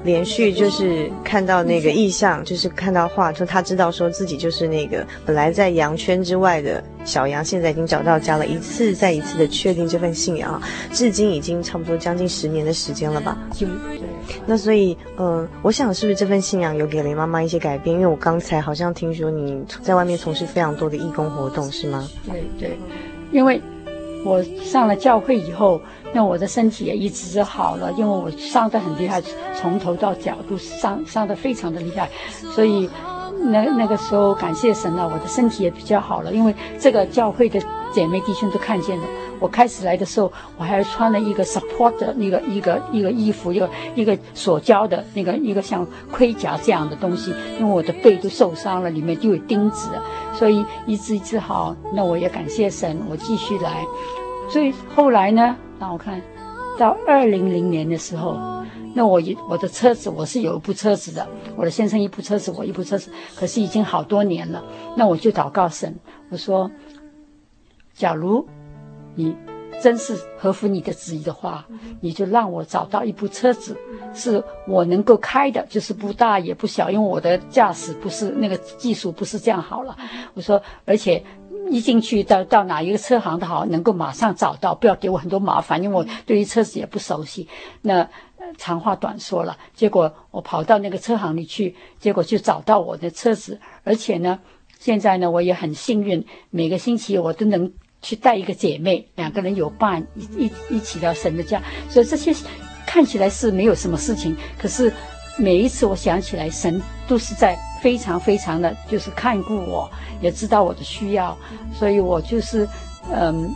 [0.05, 10.61] 连续就是看到那个意象，就是看到画，说他知道说自己就是那个本来在羊圈之外的小羊，现在已经找到家了，一次再一次的确定这份信仰，
[10.93, 13.39] 至今已经差不多将近十年的时间了吧？
[13.53, 14.01] 就对。
[14.47, 17.95] 那所以，嗯、呃，我想是不是这份信仰有给雷妈妈一些改变？
[17.95, 22.09] 因为我刚才好像听说你在外面从事非常多的义工活动，是吗？
[22.25, 22.79] 对对，
[23.31, 23.61] 因为
[24.25, 25.81] 我上了教会以后。
[26.13, 29.23] 那我的身体也一直好了，因为我伤得很厉害，
[29.59, 32.09] 从头到脚都伤伤得非常的厉害，
[32.55, 32.89] 所以
[33.41, 36.33] 那那个时候感谢神了，我的身体也比较好了。
[36.33, 37.61] 因为这个教会的
[37.93, 39.05] 姐妹弟兄都看见了，
[39.41, 49.89] 我开始来的时候，我还穿了一个 support 的那个一个一个衣服，一个一个锁胶的那个一个像盔甲这样的东西，因为我的背都受伤了，里面就有钉子，
[50.35, 51.75] 所以一直一直好。
[51.95, 53.85] 那我也感谢神，我继续来。
[54.51, 56.21] 所以后来呢，让我看
[56.79, 58.39] 到二零零年的时候，
[58.95, 61.27] 那我一我的车子我是有一部车子的，
[61.57, 64.63] 我的先生一部车子，我一部车子，可是已经好多年了。
[64.97, 65.95] 那我就祷告神，
[66.31, 66.71] 我说，
[67.95, 68.47] 假如
[69.15, 69.35] 你
[69.83, 71.67] 真是合乎你的旨意的话，
[72.01, 73.77] 你就让我找到一部车子，
[74.13, 79.97] 是我能够开的，就是不大也不小，因为我的驾驶不是那个技术不是这样好了。
[80.35, 81.23] 我说，而且
[81.71, 87.49] 一进去到到哪一个车行的好，能够马上找到，不要给我很多麻烦，因为我对于车子也不熟悉。
[87.83, 88.09] 那
[88.59, 94.39] 长话短说了，结果我跑到那个车行里去，结果就找到我的车子，而且呢，
[94.79, 97.73] 现在呢我也很幸运，每个星期我都能。
[98.05, 102.35] 去带一个姐妹，两个人有伴，一一一起到神的家，所以这些
[102.85, 104.93] 看起来是没有什么事情，可是
[105.39, 109.91] 每一次我想起来，神都是在非常非常的就是看顾我，
[110.23, 111.37] 也知道我的需要，
[111.75, 112.67] 所以我就是
[113.13, 113.55] 嗯，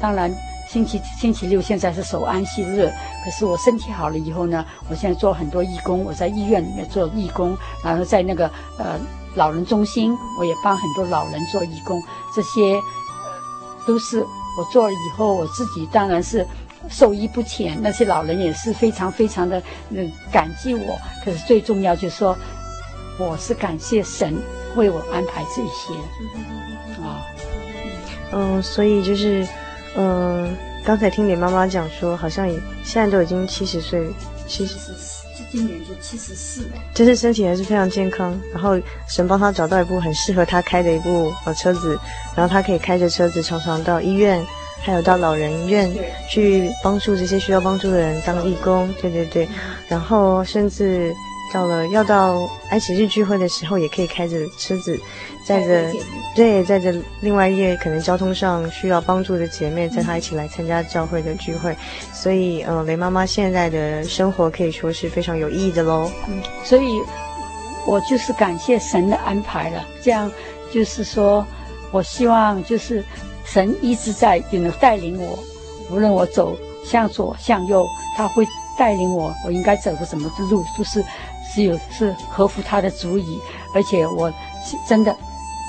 [0.00, 0.32] 当然
[0.70, 2.90] 星期星期六现在是守安息日，
[3.24, 8.98] 可是我身体好了以后呢，我现在做很多义工，我在医院里面做义工，然后在那个呃
[9.34, 12.00] 老人中心，我也帮很多老人做义工，
[12.34, 12.80] 这些。
[13.84, 14.20] 都是
[14.56, 16.46] 我做了以后，我自己当然是
[16.88, 17.76] 受益不浅。
[17.82, 20.96] 那些老人也是非常非常的嗯感激我。
[21.24, 22.38] 可是最重要就是说，
[23.18, 24.34] 我是感谢神
[24.74, 25.94] 为我安排这些
[27.02, 27.22] 啊。
[28.32, 29.46] 嗯，所以就是，
[29.96, 34.10] 嗯，刚才听你妈妈讲说，好像也现在都已经七十岁，
[34.48, 38.34] 七十四，今年就七十四了，就是身体还是非常健康。
[38.54, 41.98] 然后神帮他找到一部很适合他开的一部呃车子，
[42.34, 44.42] 然后他可以开着车子常常到医院，
[44.80, 45.92] 还有到老人院
[46.30, 48.88] 去帮助这些需要帮助的人当义工。
[49.00, 49.46] 对对对，
[49.88, 51.14] 然后甚至。
[51.52, 54.98] 到了要到爱启日聚会的时候，也可以开着车子，
[55.46, 55.92] 载着
[56.34, 61.76] 对载着另外一些可能交通上需要帮助的姐妹，载她一起来参加教会的聚会。
[62.12, 66.10] 所以，呃，雷妈妈现在的生活可以说是非常有意义的喽。
[66.26, 66.84] 嗯，所以
[67.86, 69.84] 我就是感谢神的安排了。
[70.02, 70.32] 这样
[70.72, 71.46] 就是说，
[71.90, 73.04] 我希望就是
[73.44, 75.38] 神一直在有能带领我，
[75.90, 77.86] 无论我走向左向右，
[78.16, 78.46] 他会
[78.78, 81.04] 带领我，我应该走的什么的路，就是。
[81.54, 83.38] 只有是合乎他的主意，
[83.74, 84.32] 而且我
[84.88, 85.14] 真的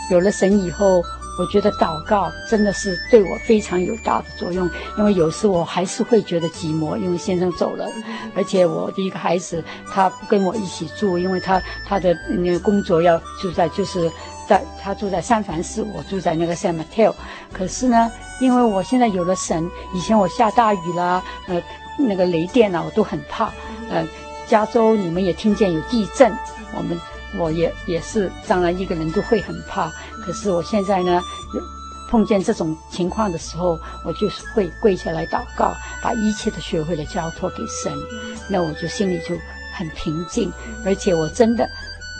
[0.10, 1.02] 有了神以后，
[1.40, 4.70] 我觉得祷告真的是对我非常有大的作用。
[4.98, 7.90] 因为有时我还是会觉得寂寞，因为先生走了，
[8.36, 14.12] 而且我的一个孩子他不跟我一起住，因为他他的那个工作要住在就是
[14.48, 17.14] 在他住在三藩市，我住在那个 San Mateo。
[17.52, 21.62] 可是呢，因为我现在有了神，以前我下大雨啦，呃，
[21.98, 23.52] 那个雷电啊，我都很怕，
[23.90, 24.06] 呃。
[24.54, 26.32] 加州，你们也听见有地震，
[26.78, 26.96] 我们
[27.40, 29.92] 我也也是，当然一个人都会很怕。
[30.24, 31.20] 可是我现在呢，
[32.08, 35.74] 碰见这种情况的时候，我就是会跪下来祷告，
[36.04, 37.92] 把一切都学会了交托给神，
[38.48, 39.36] 那我就心里就
[39.74, 40.54] 很平静。
[40.86, 41.68] 而且我真的，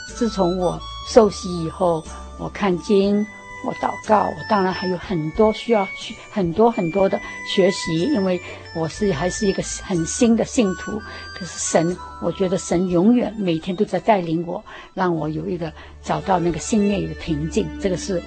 [0.08, 2.04] 自从我受洗以后，
[2.40, 3.24] 我看经。
[3.66, 8.40] 我祷告，我当然还有很多需要去很多很多的学习，因为
[8.76, 11.00] 我是还是一个很新的信徒。
[11.34, 14.62] 可是神，我觉得神永远每天都在带领我，
[14.94, 15.72] 让我有一个
[16.04, 17.66] 找到那个心内的平静。
[17.80, 18.22] 这个是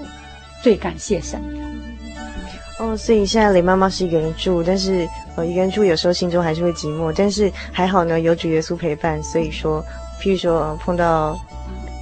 [0.63, 2.85] 最感谢神的。
[2.85, 5.07] 哦，所以现在雷妈妈是一个人住，但是
[5.37, 9.23] 呃，一个人住有时候心中还是会寂寞，但是还好呢，有主耶稣陪伴。
[9.23, 9.85] 所以说，
[10.19, 11.39] 譬如说，碰到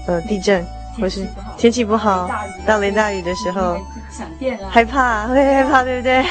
[0.06, 0.64] 呃地震。
[1.00, 1.26] 或是
[1.56, 2.30] 天气不好，
[2.66, 3.78] 大雷大雨的时候，
[4.70, 6.24] 害怕会害怕，对不对？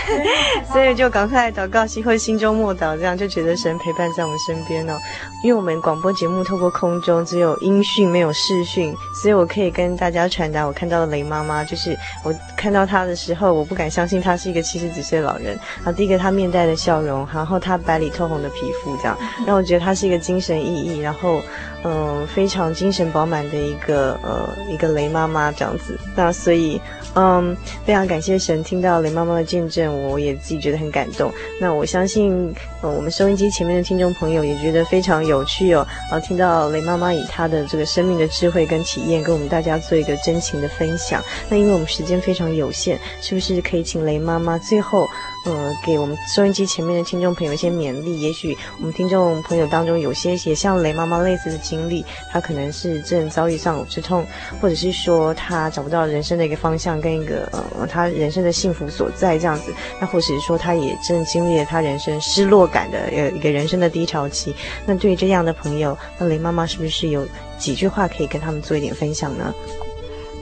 [0.71, 4.97] 所以就赶快祷告，或心中默祷，这样就觉得神陪伴在我们身边哦。
[5.43, 15.59] 因为我们广播节目透过空中只有音讯没有视讯，所以我可以跟大家传达我看到的雷妈妈，就是我看到她的时候，我不敢相信她是一个七十几岁的老人。
[15.83, 21.41] 啊，第一个她面带的笑容，然后她白里透红的皮肤，这样让我觉得她是一个精神奕奕，然后。
[21.85, 26.79] 嗯，非常精神饱满的一个呃一个雷妈妈这样子，那所以
[27.15, 31.31] 嗯非常感谢神，听到雷妈妈的见证，我也自己觉得很感动。
[31.59, 41.23] 那我相信，呃，我们收音机前面的听众朋友也觉得非常有趣哦，然后听到雷妈妈以她的这个生命的智慧跟体验，跟我们大家做一个真情的分享。
[41.49, 45.07] 那因为我们时间非常有限，是不是可以请雷妈妈最后？
[45.45, 48.21] 呃，给我们收音机前面的听众朋友一些勉励。
[48.21, 54.25] 也许我们听众朋友当中有些也像雷妈妈类似的经历，他可能是正遭遇丧偶之痛，
[54.61, 59.73] 或者是说他找不到人生的一个方向跟一个呃他人生的幸福所在这样子。
[59.99, 64.55] 那或者是说他也正经历了他人生失落感的呃一个人生的低潮期。
[64.85, 67.27] 那对于这样的朋友，那雷妈妈是不是有
[67.57, 69.53] 几句话可以跟他们做一点分享呢？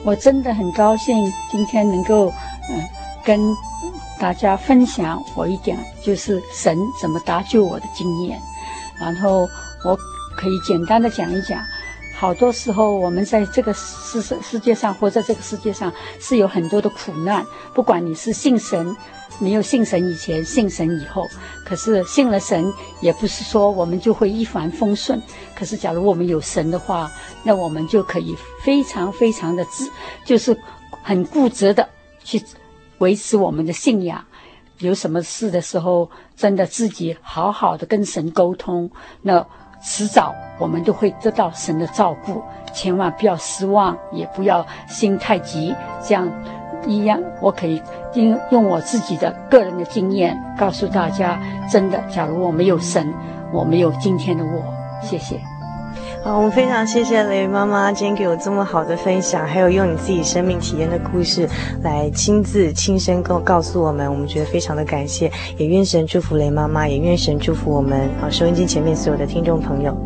[0.04, 1.16] 我真的很高兴
[1.52, 2.32] 今天能够
[2.70, 2.80] 嗯、
[3.26, 3.52] 跟。
[4.22, 8.40] 大家分享我一点，就是神怎么搭救我的经验，
[9.00, 9.50] 然后
[9.84, 9.98] 我
[10.38, 11.60] 可以简单的讲一讲。
[12.16, 17.44] 好多时候，我们在这个世世世界上，或在这个世界上，是有很多的苦难。
[17.74, 18.96] 不管你是信神，
[19.40, 21.26] 没有信神以前，信神以后，
[21.66, 25.20] 可是信了神，也不是说我们就会一帆风顺。
[25.56, 27.12] 可是，假如我们有神的话，
[27.42, 29.90] 那我们就可以非常非常的自，
[30.24, 30.56] 就是
[31.02, 31.90] 很固执的
[32.24, 32.40] 去。
[33.02, 34.24] 维持我们的信仰，
[34.78, 38.90] 有什么事的时候，真的自己好好的跟神沟通，
[39.24, 39.46] 那
[39.84, 42.42] 迟早我们都会得到神的照顾。
[42.74, 45.76] 千万不要失望，也不要心太急。
[46.08, 46.32] 这样
[46.86, 47.82] 一样，我可以
[48.14, 53.12] 用用我自己的个人的经验告诉大家：真的，假如我没有神，
[53.52, 54.64] 我没有今天的我。
[55.02, 55.51] 谢谢。
[56.24, 61.50] 好，我们非常谢谢雷妈妈今天给我这么好的分享，还有用你自己生命体验的故事
[61.84, 69.98] 来亲自亲身告告诉我们，我们觉得非常的感谢，也愿神祝福雷妈妈，也愿神祝福我们啊收音机前面所有的听众朋友。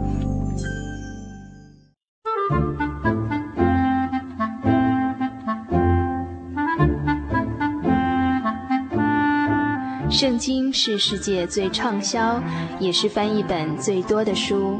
[10.10, 12.42] 圣经是世界最畅销，
[12.80, 14.80] 也是翻译本最多的书。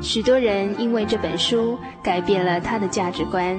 [0.00, 3.58] 许多人因为这本书改变了他的价值观。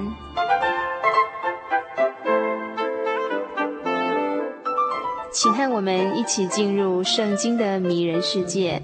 [5.31, 8.81] 请和我们一起进入圣经的迷人世界。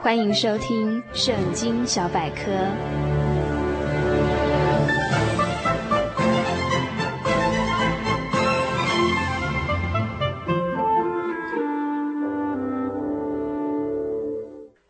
[0.00, 2.52] 欢迎收听《圣经小百科》。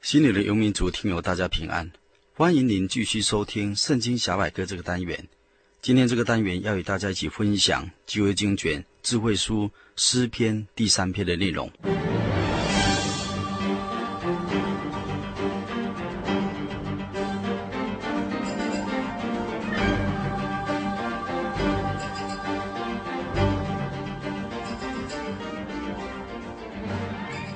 [0.09, 1.93] 心里的游民族听友，大家平安，
[2.33, 5.29] 欢迎您继续收听《圣经小百科》这个单元。
[5.83, 11.71] 今天这个单元要与大家一起分享旧约经卷智慧书诗篇第三篇的内容。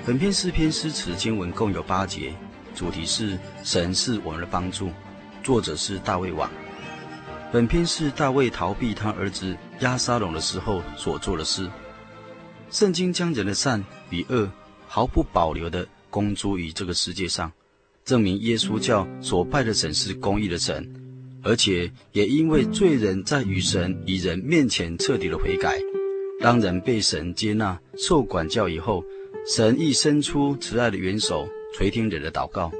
[0.04, 2.34] 本篇诗篇诗词经文共有八节，
[2.74, 4.90] 主题是神是我们的帮助，
[5.44, 6.50] 作者是大卫王。
[7.52, 11.70] 本篇是大卫逃避他儿子押沙龙的时候所做的诗。
[12.68, 14.50] 圣经将人的善与恶
[14.88, 17.52] 毫不保留地公诸于这个世界上，
[18.04, 20.84] 证明耶稣教所拜的神是公义的神，
[21.44, 25.78] 而且也因为罪人在与神与人面前彻底的悔改，
[26.40, 29.04] 当人被神接纳、受管教以后，
[29.44, 32.70] 神亦伸出慈爱的援手，垂听人的祷告。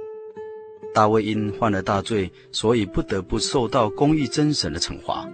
[0.94, 5.28] 大卫因犯了大罪，所以不得不受到公义真神的惩罚。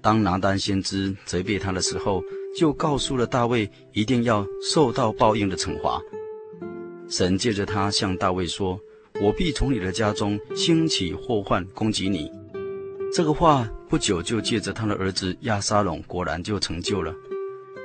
[0.00, 2.22] 当拿单先知责备他的时候，
[2.56, 6.00] 就告诉了大卫一定要受到报应的惩罚。
[7.08, 8.78] 神借着他向大卫说
[9.20, 12.30] ：“我必从你的家中兴起祸患攻击你。”
[13.12, 17.12] 这个话不久就借着他的儿子亚沙龙，果然就成就了。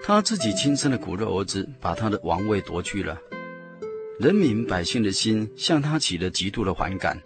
[0.06, 3.18] 他自己亲生的骨肉儿子把他的王位夺去了。
[4.20, 7.18] 人民百姓的心向他起了极度的反感，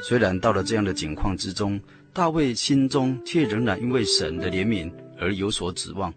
[0.00, 1.78] 虽然到了这样的境况之中，
[2.10, 6.12] 大卫心中却仍然因为神的怜悯而有所指望。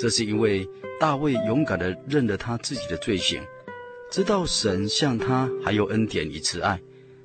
[0.00, 0.68] 这是因为
[0.98, 3.40] 大卫勇敢地认了他自己的罪行，
[4.10, 6.80] 知道神向他还有恩典与慈爱，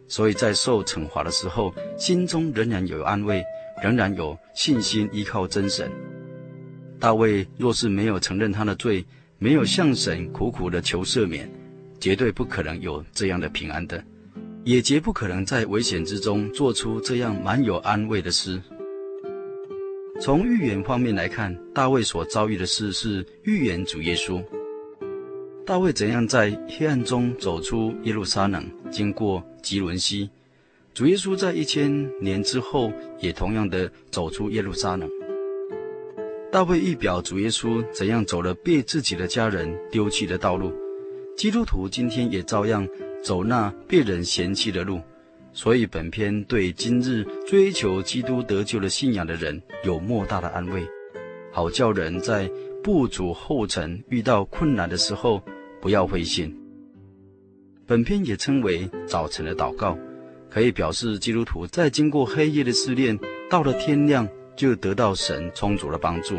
[0.07, 3.43] 所以在受惩罚的时候，心中仍然有安慰，
[3.81, 5.91] 仍然有信心依靠真神。
[7.03, 9.03] 大卫若是没有承认他的罪，
[9.37, 11.51] 没有向神苦苦的求赦免，
[11.99, 14.01] 绝对不可能有这样的平安的，
[14.63, 18.57] 也绝不可能在危险之中做出这样蛮有安慰的诗。
[20.21, 24.41] 从预言方面来看，大卫所遭遇的事是预言主耶稣。
[25.65, 30.29] 大卫怎样在黑暗中走出耶路撒冷，经过吉伦西，
[30.93, 35.09] 主耶稣在一千年之后也同样的走出耶路撒冷。
[36.53, 40.71] 大卫预表主耶稣怎样走了被自己的家人丢弃的道路。
[41.35, 42.87] 基督徒今天也照样
[43.23, 45.01] 走那被人嫌弃的路，
[45.51, 50.85] 所以本篇对今日追求基督得救的信仰的人有莫大的安慰，
[51.51, 52.47] 好叫人在
[52.83, 55.41] 不足后尘遇到困难的时候
[55.81, 56.55] 不要灰心。
[57.87, 59.97] 本篇也称为早晨的祷告，
[60.51, 63.17] 可以表示基督徒在经过黑夜的试炼，
[63.49, 66.35] 到了天亮就得到神充足的帮助。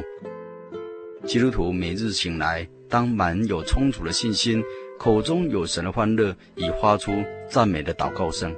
[1.25, 4.63] 基督徒每日醒来，当满有充足的信心。
[4.97, 7.13] 口中有神的欢乐，以发出
[7.51, 8.55] 赞美的祷告声。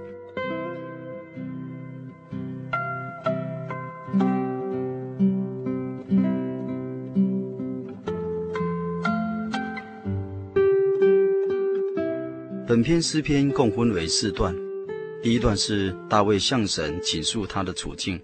[12.67, 14.55] 本篇诗篇共分为四段，
[15.23, 18.21] 第一段是大卫向神倾诉他的处境。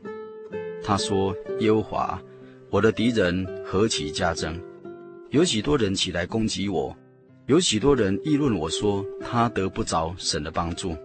[0.82, 2.20] 他说：“耶和华，
[2.70, 4.60] 我的敌人何其加增，
[5.30, 6.96] 有许多人起来攻击我。”
[7.46, 10.96] 有许多人议论我说，他得不着神的帮助。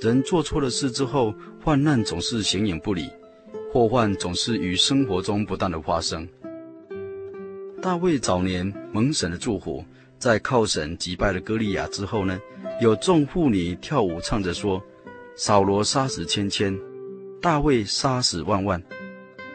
[0.00, 3.06] 人做错了事之后，患难总是形影不离，
[3.70, 6.26] 祸患总是于生活中不断的发生。
[7.82, 9.84] 大卫早年蒙神的祝福，
[10.18, 12.40] 在靠神击败了歌利亚之后呢，
[12.80, 14.82] 有众妇女跳舞唱着说
[15.36, 16.76] ：“扫罗杀死千千，
[17.46, 18.82] 大卫杀死万万。”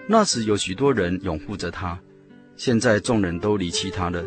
[0.07, 1.99] 那时有许多人拥护着他，
[2.55, 4.23] 现在众人都离弃他了。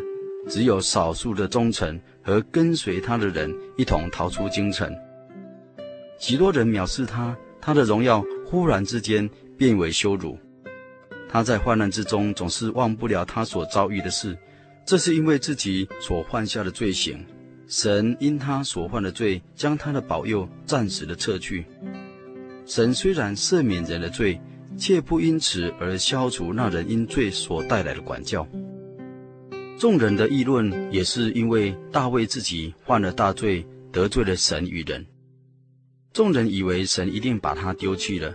[0.47, 4.95] 只有少数的忠臣和跟随他的人一同逃出京城。
[6.19, 10.37] 许多人藐视他，他的荣耀忽然之间变为羞辱。
[11.27, 14.37] 他在患难之中总是忘不了他所遭遇的事，
[14.85, 17.25] 这是因为自己所犯下的罪行。
[17.67, 21.65] 神因他所犯的罪，将他的保佑暂时的撤去。
[22.65, 24.39] 神虽然赦免人的罪，
[24.77, 28.47] 却不因此而消除那人因罪所带来的管教。
[29.77, 35.05] 众人的议论也是因为大卫自己犯了大罪，得罪了神与人。
[36.11, 38.33] 众人以为神一定把他丢弃了，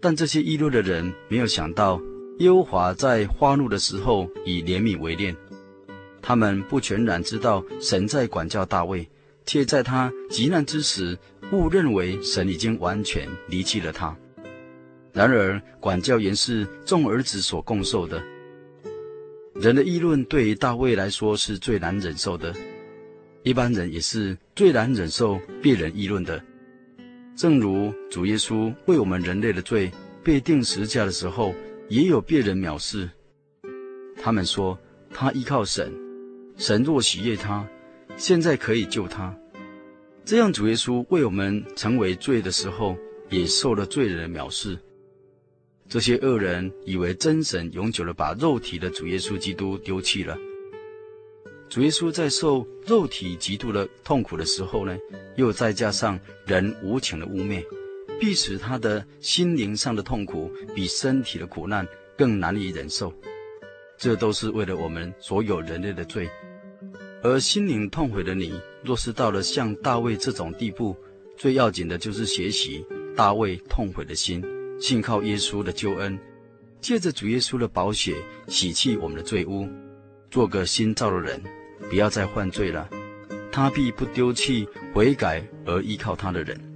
[0.00, 2.00] 但这些议论的人没有想到，
[2.38, 5.36] 耶和华在发怒的时候以怜悯为念。
[6.22, 9.08] 他们不全然知道神在管教大卫，
[9.44, 11.18] 却在他急难之时
[11.52, 14.16] 误认为神已经完全离弃了他。
[15.12, 18.22] 然而，管教原是众儿子所共受的。
[19.54, 22.54] 人的议论对于大卫来说是最难忍受的，
[23.42, 26.40] 一般人也是最难忍受别人议论的。
[27.34, 29.90] 正如主耶稣为我们人类的罪
[30.22, 31.54] 被钉十架的时候，
[31.88, 33.08] 也有别人藐视。
[34.20, 34.78] 他们说
[35.10, 35.92] 他依靠神，
[36.56, 37.66] 神若喜悦他，
[38.16, 39.34] 现在可以救他。
[40.28, 42.94] 这样，主耶稣为我们成为罪的时候，
[43.30, 44.78] 也受了罪人的藐视。
[45.88, 50.36] 这些恶人以为真神永久的把肉体的主耶稣基督丢弃了。
[51.70, 54.94] 主耶稣在受肉体极度的痛苦的时候呢，
[55.36, 57.64] 又再加上人无情的污蔑，
[58.20, 63.10] 必使他的心灵上的痛苦比身体的苦难更难以忍受。
[63.96, 66.28] 这都是为了我们所有人类的罪。
[67.22, 68.52] 而心灵痛悔的你，
[68.84, 70.96] 若是到了像大卫这种地步，
[71.36, 72.84] 最要紧的就是学习
[73.16, 74.44] 大卫痛悔的心。
[74.80, 76.16] 信靠耶稣的救恩，
[76.80, 78.14] 借着主耶稣的宝血
[78.46, 79.68] 洗去我们的罪污，
[80.30, 81.42] 做个新造的人，
[81.90, 82.88] 不要再犯罪了。
[83.50, 86.67] 他必不丢弃悔改而依靠他的人。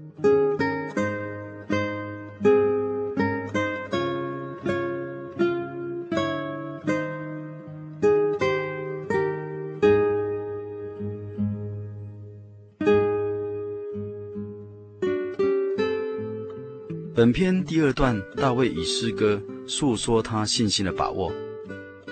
[17.23, 21.33] 本篇第二段，大卫以诗歌诉说他信心的把握。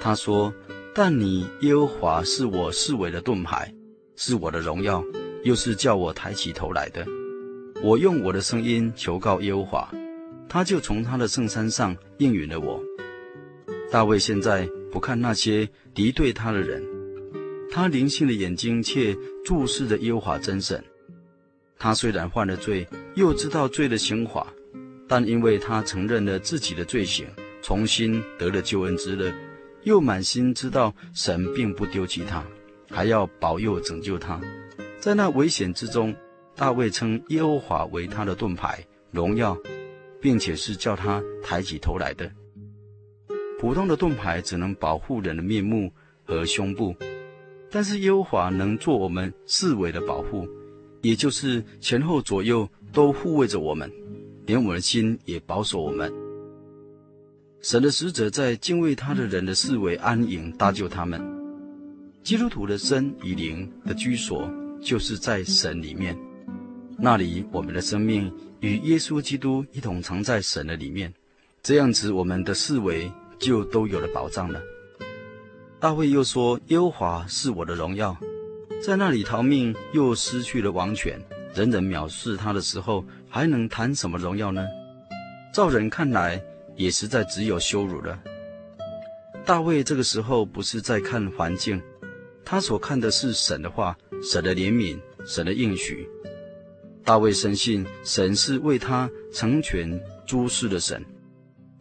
[0.01, 0.55] 他说
[0.95, 3.75] ：“但你耶和华是我视为的盾牌，
[4.15, 5.05] 是我的荣耀，
[5.43, 7.05] 又是叫我抬起头来的。
[7.83, 9.93] 我用我的声音求告耶和华，
[10.49, 12.81] 他就从他的圣山上应允了我。”
[13.91, 16.81] 大卫现在不看那些敌对他的人，
[17.69, 19.13] 他灵性的眼睛却
[19.45, 20.81] 注视着耶和华真神。
[21.77, 22.87] 他虽然犯了罪，
[23.17, 24.47] 又知道罪的刑罚。
[25.11, 27.27] 但因为他承认了自己的罪行，
[27.61, 29.35] 重新得了救恩之乐，
[29.83, 32.45] 又满心知道神并不丢弃他，
[32.89, 34.41] 还要保佑拯救他，
[35.01, 36.15] 在那危险之中，
[36.55, 39.59] 大卫称耶和华为他的盾牌、荣耀，
[40.21, 42.31] 并且是叫他抬起头来的。
[43.59, 45.93] 普通的盾牌只能保护人的面目
[46.23, 46.95] 和胸部，
[47.69, 50.49] 但是耶和华能做我们四围的保护，
[51.03, 53.91] 也就是前后左右都护卫着我们。
[54.51, 56.13] 连我们的心也保守我们。
[57.63, 61.23] 神的使者在敬畏他的人的四围安营搭救他们。
[62.25, 66.19] 基督徒的身与灵的居所就是在神里面，
[66.99, 68.29] 那里我们的生命
[68.59, 71.15] 与耶稣基督一同藏在神的里面。
[71.63, 74.61] 这样子，我们的四围就都有了保障了。
[75.79, 78.17] 大卫又说：“耶和华是我的荣耀，
[78.83, 81.23] 在那里逃命又失去了王权。”
[81.55, 84.67] 人人藐视他的时候，还能谈什么荣耀呢？
[85.55, 86.43] 照人看来，
[86.75, 88.21] 也实在只有羞辱了。
[89.47, 91.81] 大卫这个时候不是在看环境，
[92.45, 96.07] 他所看的是神的话、神的怜悯、神的应许。
[97.05, 101.03] 大卫深信神是为他成全诸事的神，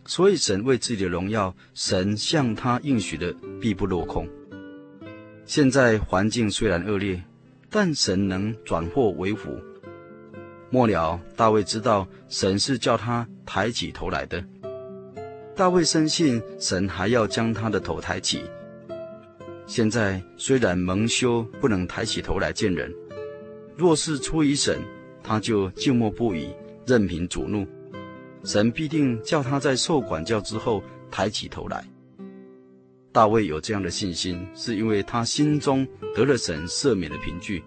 [0.05, 4.25] 所以神为自己的荣耀，神向他应许的必不落空。
[5.45, 7.21] 现在环境虽然恶劣。
[7.71, 9.55] 但神能转祸为福。
[10.71, 14.43] 末了，大卫知道神是叫他抬起头来的。
[15.55, 18.43] 大卫深信神还要将他的头抬起。
[19.65, 22.93] 现在虽然蒙羞，不能抬起头来见人，
[23.75, 24.79] 若是出于神，
[25.23, 26.49] 他就静默不语，
[26.85, 27.67] 任凭主怒。
[28.43, 31.83] 神必定叫他在受管教之后抬起头来。
[33.11, 37.63] 大卫有这样的信心，是因为他心中得了神赦免的凭据，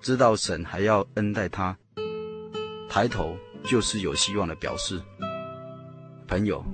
[0.00, 1.76] 知道神还要恩待他。
[2.88, 5.00] 抬头就是有希望的表示。
[6.26, 6.64] 朋友，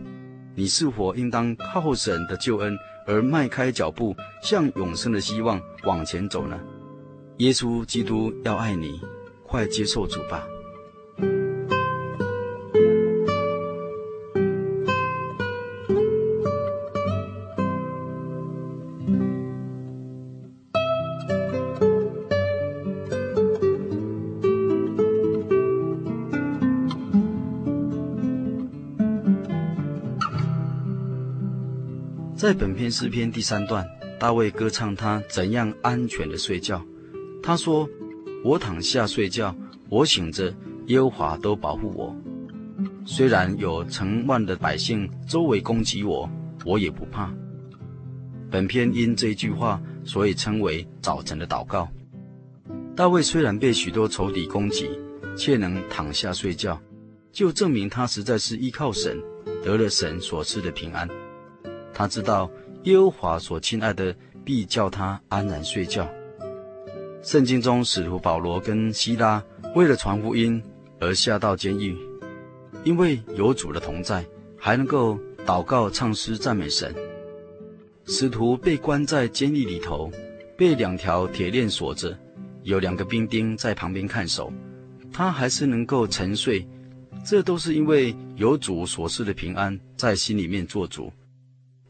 [0.54, 6.58] 你是否应当靠神的救恩而迈开脚步，向永生的希望往前走呢？
[7.38, 9.00] 耶稣基督要爱你，
[9.42, 10.46] 快接受主吧。
[32.52, 33.82] 在本篇诗篇第三段，
[34.20, 36.84] 大卫歌唱他怎样安全的睡觉。
[37.42, 37.88] 他说
[38.44, 39.56] ：“我躺下睡觉，
[39.88, 40.54] 我醒着，
[40.88, 42.14] 耶和华都保护我。
[43.06, 46.28] 虽然有成万的百姓周围攻击我，
[46.66, 47.32] 我也不怕。”
[48.52, 51.88] 本篇因这句话所以称为早晨的祷告。
[52.94, 54.90] 大卫虽然被许多仇敌攻击，
[55.34, 56.78] 却能躺下睡觉，
[57.32, 59.18] 就证明他实在是依靠神，
[59.64, 61.08] 得了神所赐的平安。
[61.94, 62.50] 他知道
[62.84, 64.14] 耶和华所亲爱的
[64.44, 66.08] 必叫他安然睡觉。
[67.22, 69.42] 圣经中使徒保罗跟希拉
[69.74, 70.62] 为了传福音
[70.98, 71.96] 而下到监狱，
[72.84, 74.24] 因为有主的同在，
[74.58, 76.94] 还能够祷告、唱诗、赞美神。
[78.06, 80.10] 使徒被关在监狱里头，
[80.56, 82.18] 被两条铁链锁着。
[82.64, 84.52] 有两个兵丁在旁边看守，
[85.12, 86.64] 他还是能够沉睡，
[87.24, 91.12] 这都是因为有主所赐的平安在心里面做主。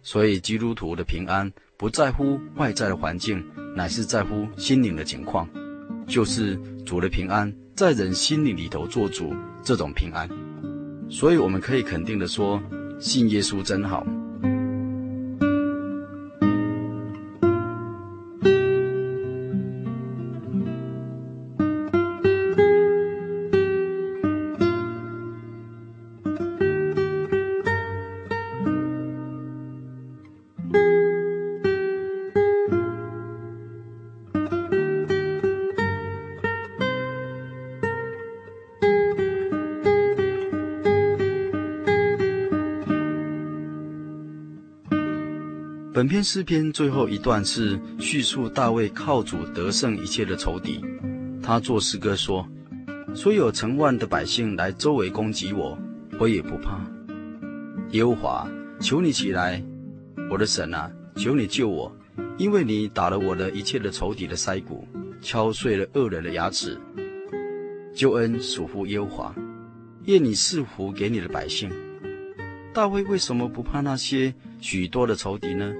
[0.03, 3.43] 所以基督徒的平安不在乎外在的环境，
[3.75, 5.49] 乃是在乎心灵的情况，
[6.07, 10.29] 就是主的平安在人心里里头做主，这种平安。
[11.09, 12.61] 所以我们可以肯定的说，
[12.99, 14.07] 信耶稣真好。
[46.03, 50.85] 本篇诗篇最后一段是叙述大卫靠主得胜一切的仇敌。
[51.41, 52.45] 他作诗歌说
[53.15, 55.79] ：“虽有成万的百姓来周围攻击我，
[56.19, 56.81] 我也不怕。
[57.93, 58.51] 耶和华，
[58.81, 59.63] 求你起来，
[60.29, 61.97] 我的神啊，求你救我，
[62.37, 64.85] 因为你打了我的一切的仇敌的腮骨，
[65.21, 66.77] 敲碎了恶人的牙齿。
[67.95, 69.35] 救恩属乎耶和华，
[70.07, 71.71] 愿你赐福给你的百姓。”
[72.75, 75.73] 大卫为什么不怕那些许多的仇敌呢？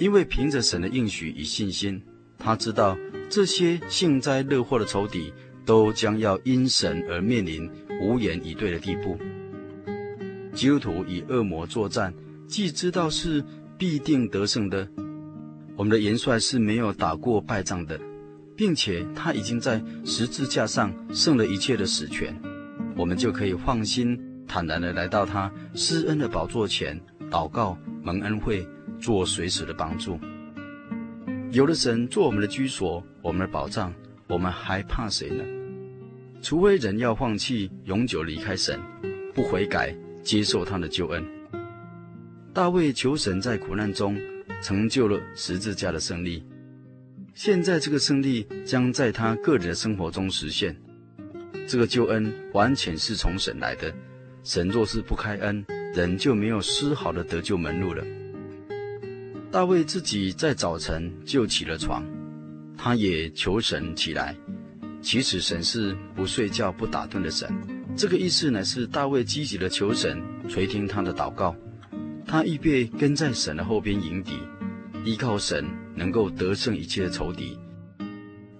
[0.00, 2.02] 因为凭着神的应许与信心，
[2.38, 2.96] 他知道
[3.28, 5.30] 这些幸灾乐祸的仇敌
[5.66, 7.70] 都将要因神而面临
[8.00, 9.18] 无言以对的地步。
[10.54, 12.14] 基督徒与恶魔作战，
[12.48, 13.44] 既知道是
[13.76, 14.88] 必定得胜的，
[15.76, 18.00] 我们的元帅是没有打过败仗的，
[18.56, 22.34] 并且他已经在十字架上胜了一切的死权，
[22.96, 24.18] 我们就可以放心。
[24.48, 26.98] 坦然地来到他施恩的宝座前
[27.30, 28.66] 祷告，蒙恩惠，
[29.00, 30.18] 做随时的帮助。
[31.50, 33.92] 有了神做我们的居所，我们的保障，
[34.28, 35.44] 我们还怕谁呢？
[36.40, 38.80] 除非人要放弃，永久离开神，
[39.34, 41.24] 不悔改，接受他的救恩。
[42.52, 44.16] 大卫求神在苦难中
[44.62, 46.44] 成就了十字架的胜利，
[47.34, 50.76] 现在这个胜利将在他个人的生活中实现。
[51.66, 53.92] 这个救恩完全是从神来的。
[54.42, 58.04] 神若是不开恩，人就没有丝毫的得救门路了。
[59.52, 62.06] 大卫自己在早晨就起了床，
[62.78, 64.36] 他也求神起来。
[65.02, 67.52] 其实神是不睡觉、不打盹的神。
[67.96, 71.56] 这个意思乃是大卫积极的求神垂听他的祷告，
[72.24, 74.38] 他预备跟在神的后边迎敌，
[75.04, 77.58] 依靠神能够得胜一切仇敌。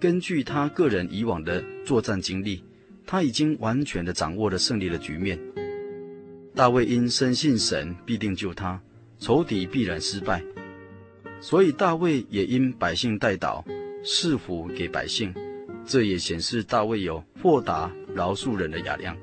[0.00, 2.64] 根据他个人以往的作战经历，
[3.06, 5.38] 他已经完全的掌握了胜利的局面。
[6.52, 8.82] 大卫因深信神必定救他，
[9.20, 10.42] 仇敌必然失败，
[11.40, 13.64] 所以大卫也因百姓代祷，
[14.04, 15.34] 赐福给百姓。
[15.86, 19.16] 这也显示大卫有豁达饶恕人的雅量。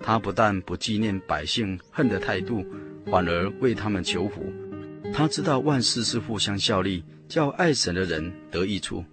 [0.00, 2.66] 他不但不纪念百姓恨的态度，
[3.06, 4.44] 反而为他们求福。
[5.14, 9.04] 他知道万事是互相效力，叫爱神的人得益处。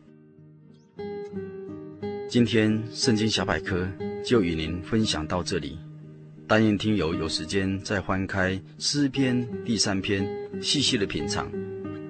[2.28, 3.88] 今天圣经小百科
[4.26, 5.78] 就与您分享到这里。
[6.47, 10.28] 但愿听友有时间再翻开诗篇第三篇，
[10.60, 11.52] 细细的品尝，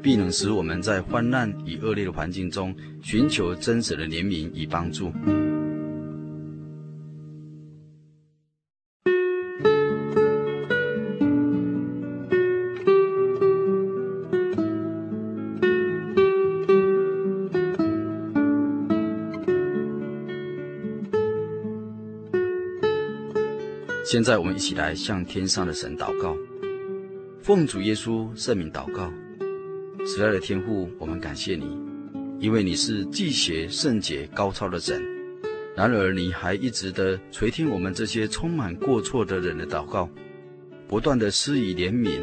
[0.01, 5.11] 必能使我们在患难与恶劣的环境中，寻求真实的怜悯与帮助。
[24.05, 26.35] 现在我们一起来向天上的神祷告，
[27.43, 29.11] 奉主耶稣圣名祷告。
[30.05, 31.77] 慈爱的天父，我们感谢你，
[32.39, 35.03] 因为你是既邪圣洁高超的神。
[35.75, 40.09] 然而你还一直的垂听我们这些充满过错的人的祷告，
[40.87, 42.21] 不断的施以怜悯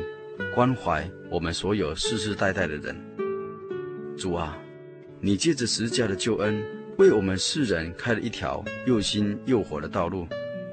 [0.55, 2.97] 关怀我们所有世世代代的人。
[4.17, 4.57] 主啊，
[5.21, 6.63] 你借着十架的救恩，
[6.99, 10.27] 为我们世人开了一条又新又活的道路，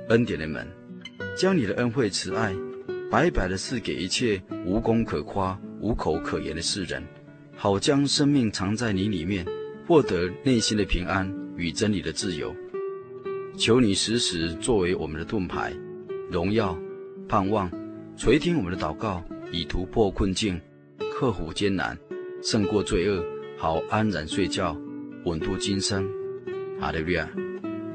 [0.09, 0.65] 恩典的门。
[1.37, 2.55] 将你的恩惠慈爱，
[3.11, 7.03] 白白的赐给一切无功可夸、无口可言的世人，
[7.57, 9.45] 好将生命藏在你里面，
[9.85, 12.55] 获得内心的平安与真理的自由。
[13.57, 15.73] 求你时时作为我们的盾牌，
[16.31, 16.79] 荣耀、
[17.27, 17.69] 盼望，
[18.15, 19.21] 垂听我们的祷告，
[19.51, 20.57] 以突破困境，
[21.11, 21.97] 克服艰难，
[22.41, 23.21] 胜过罪恶，
[23.57, 24.77] 好安然睡觉，
[25.25, 26.07] 稳度今生。
[26.79, 27.29] 阿利路亚，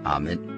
[0.05, 0.58] 阿门。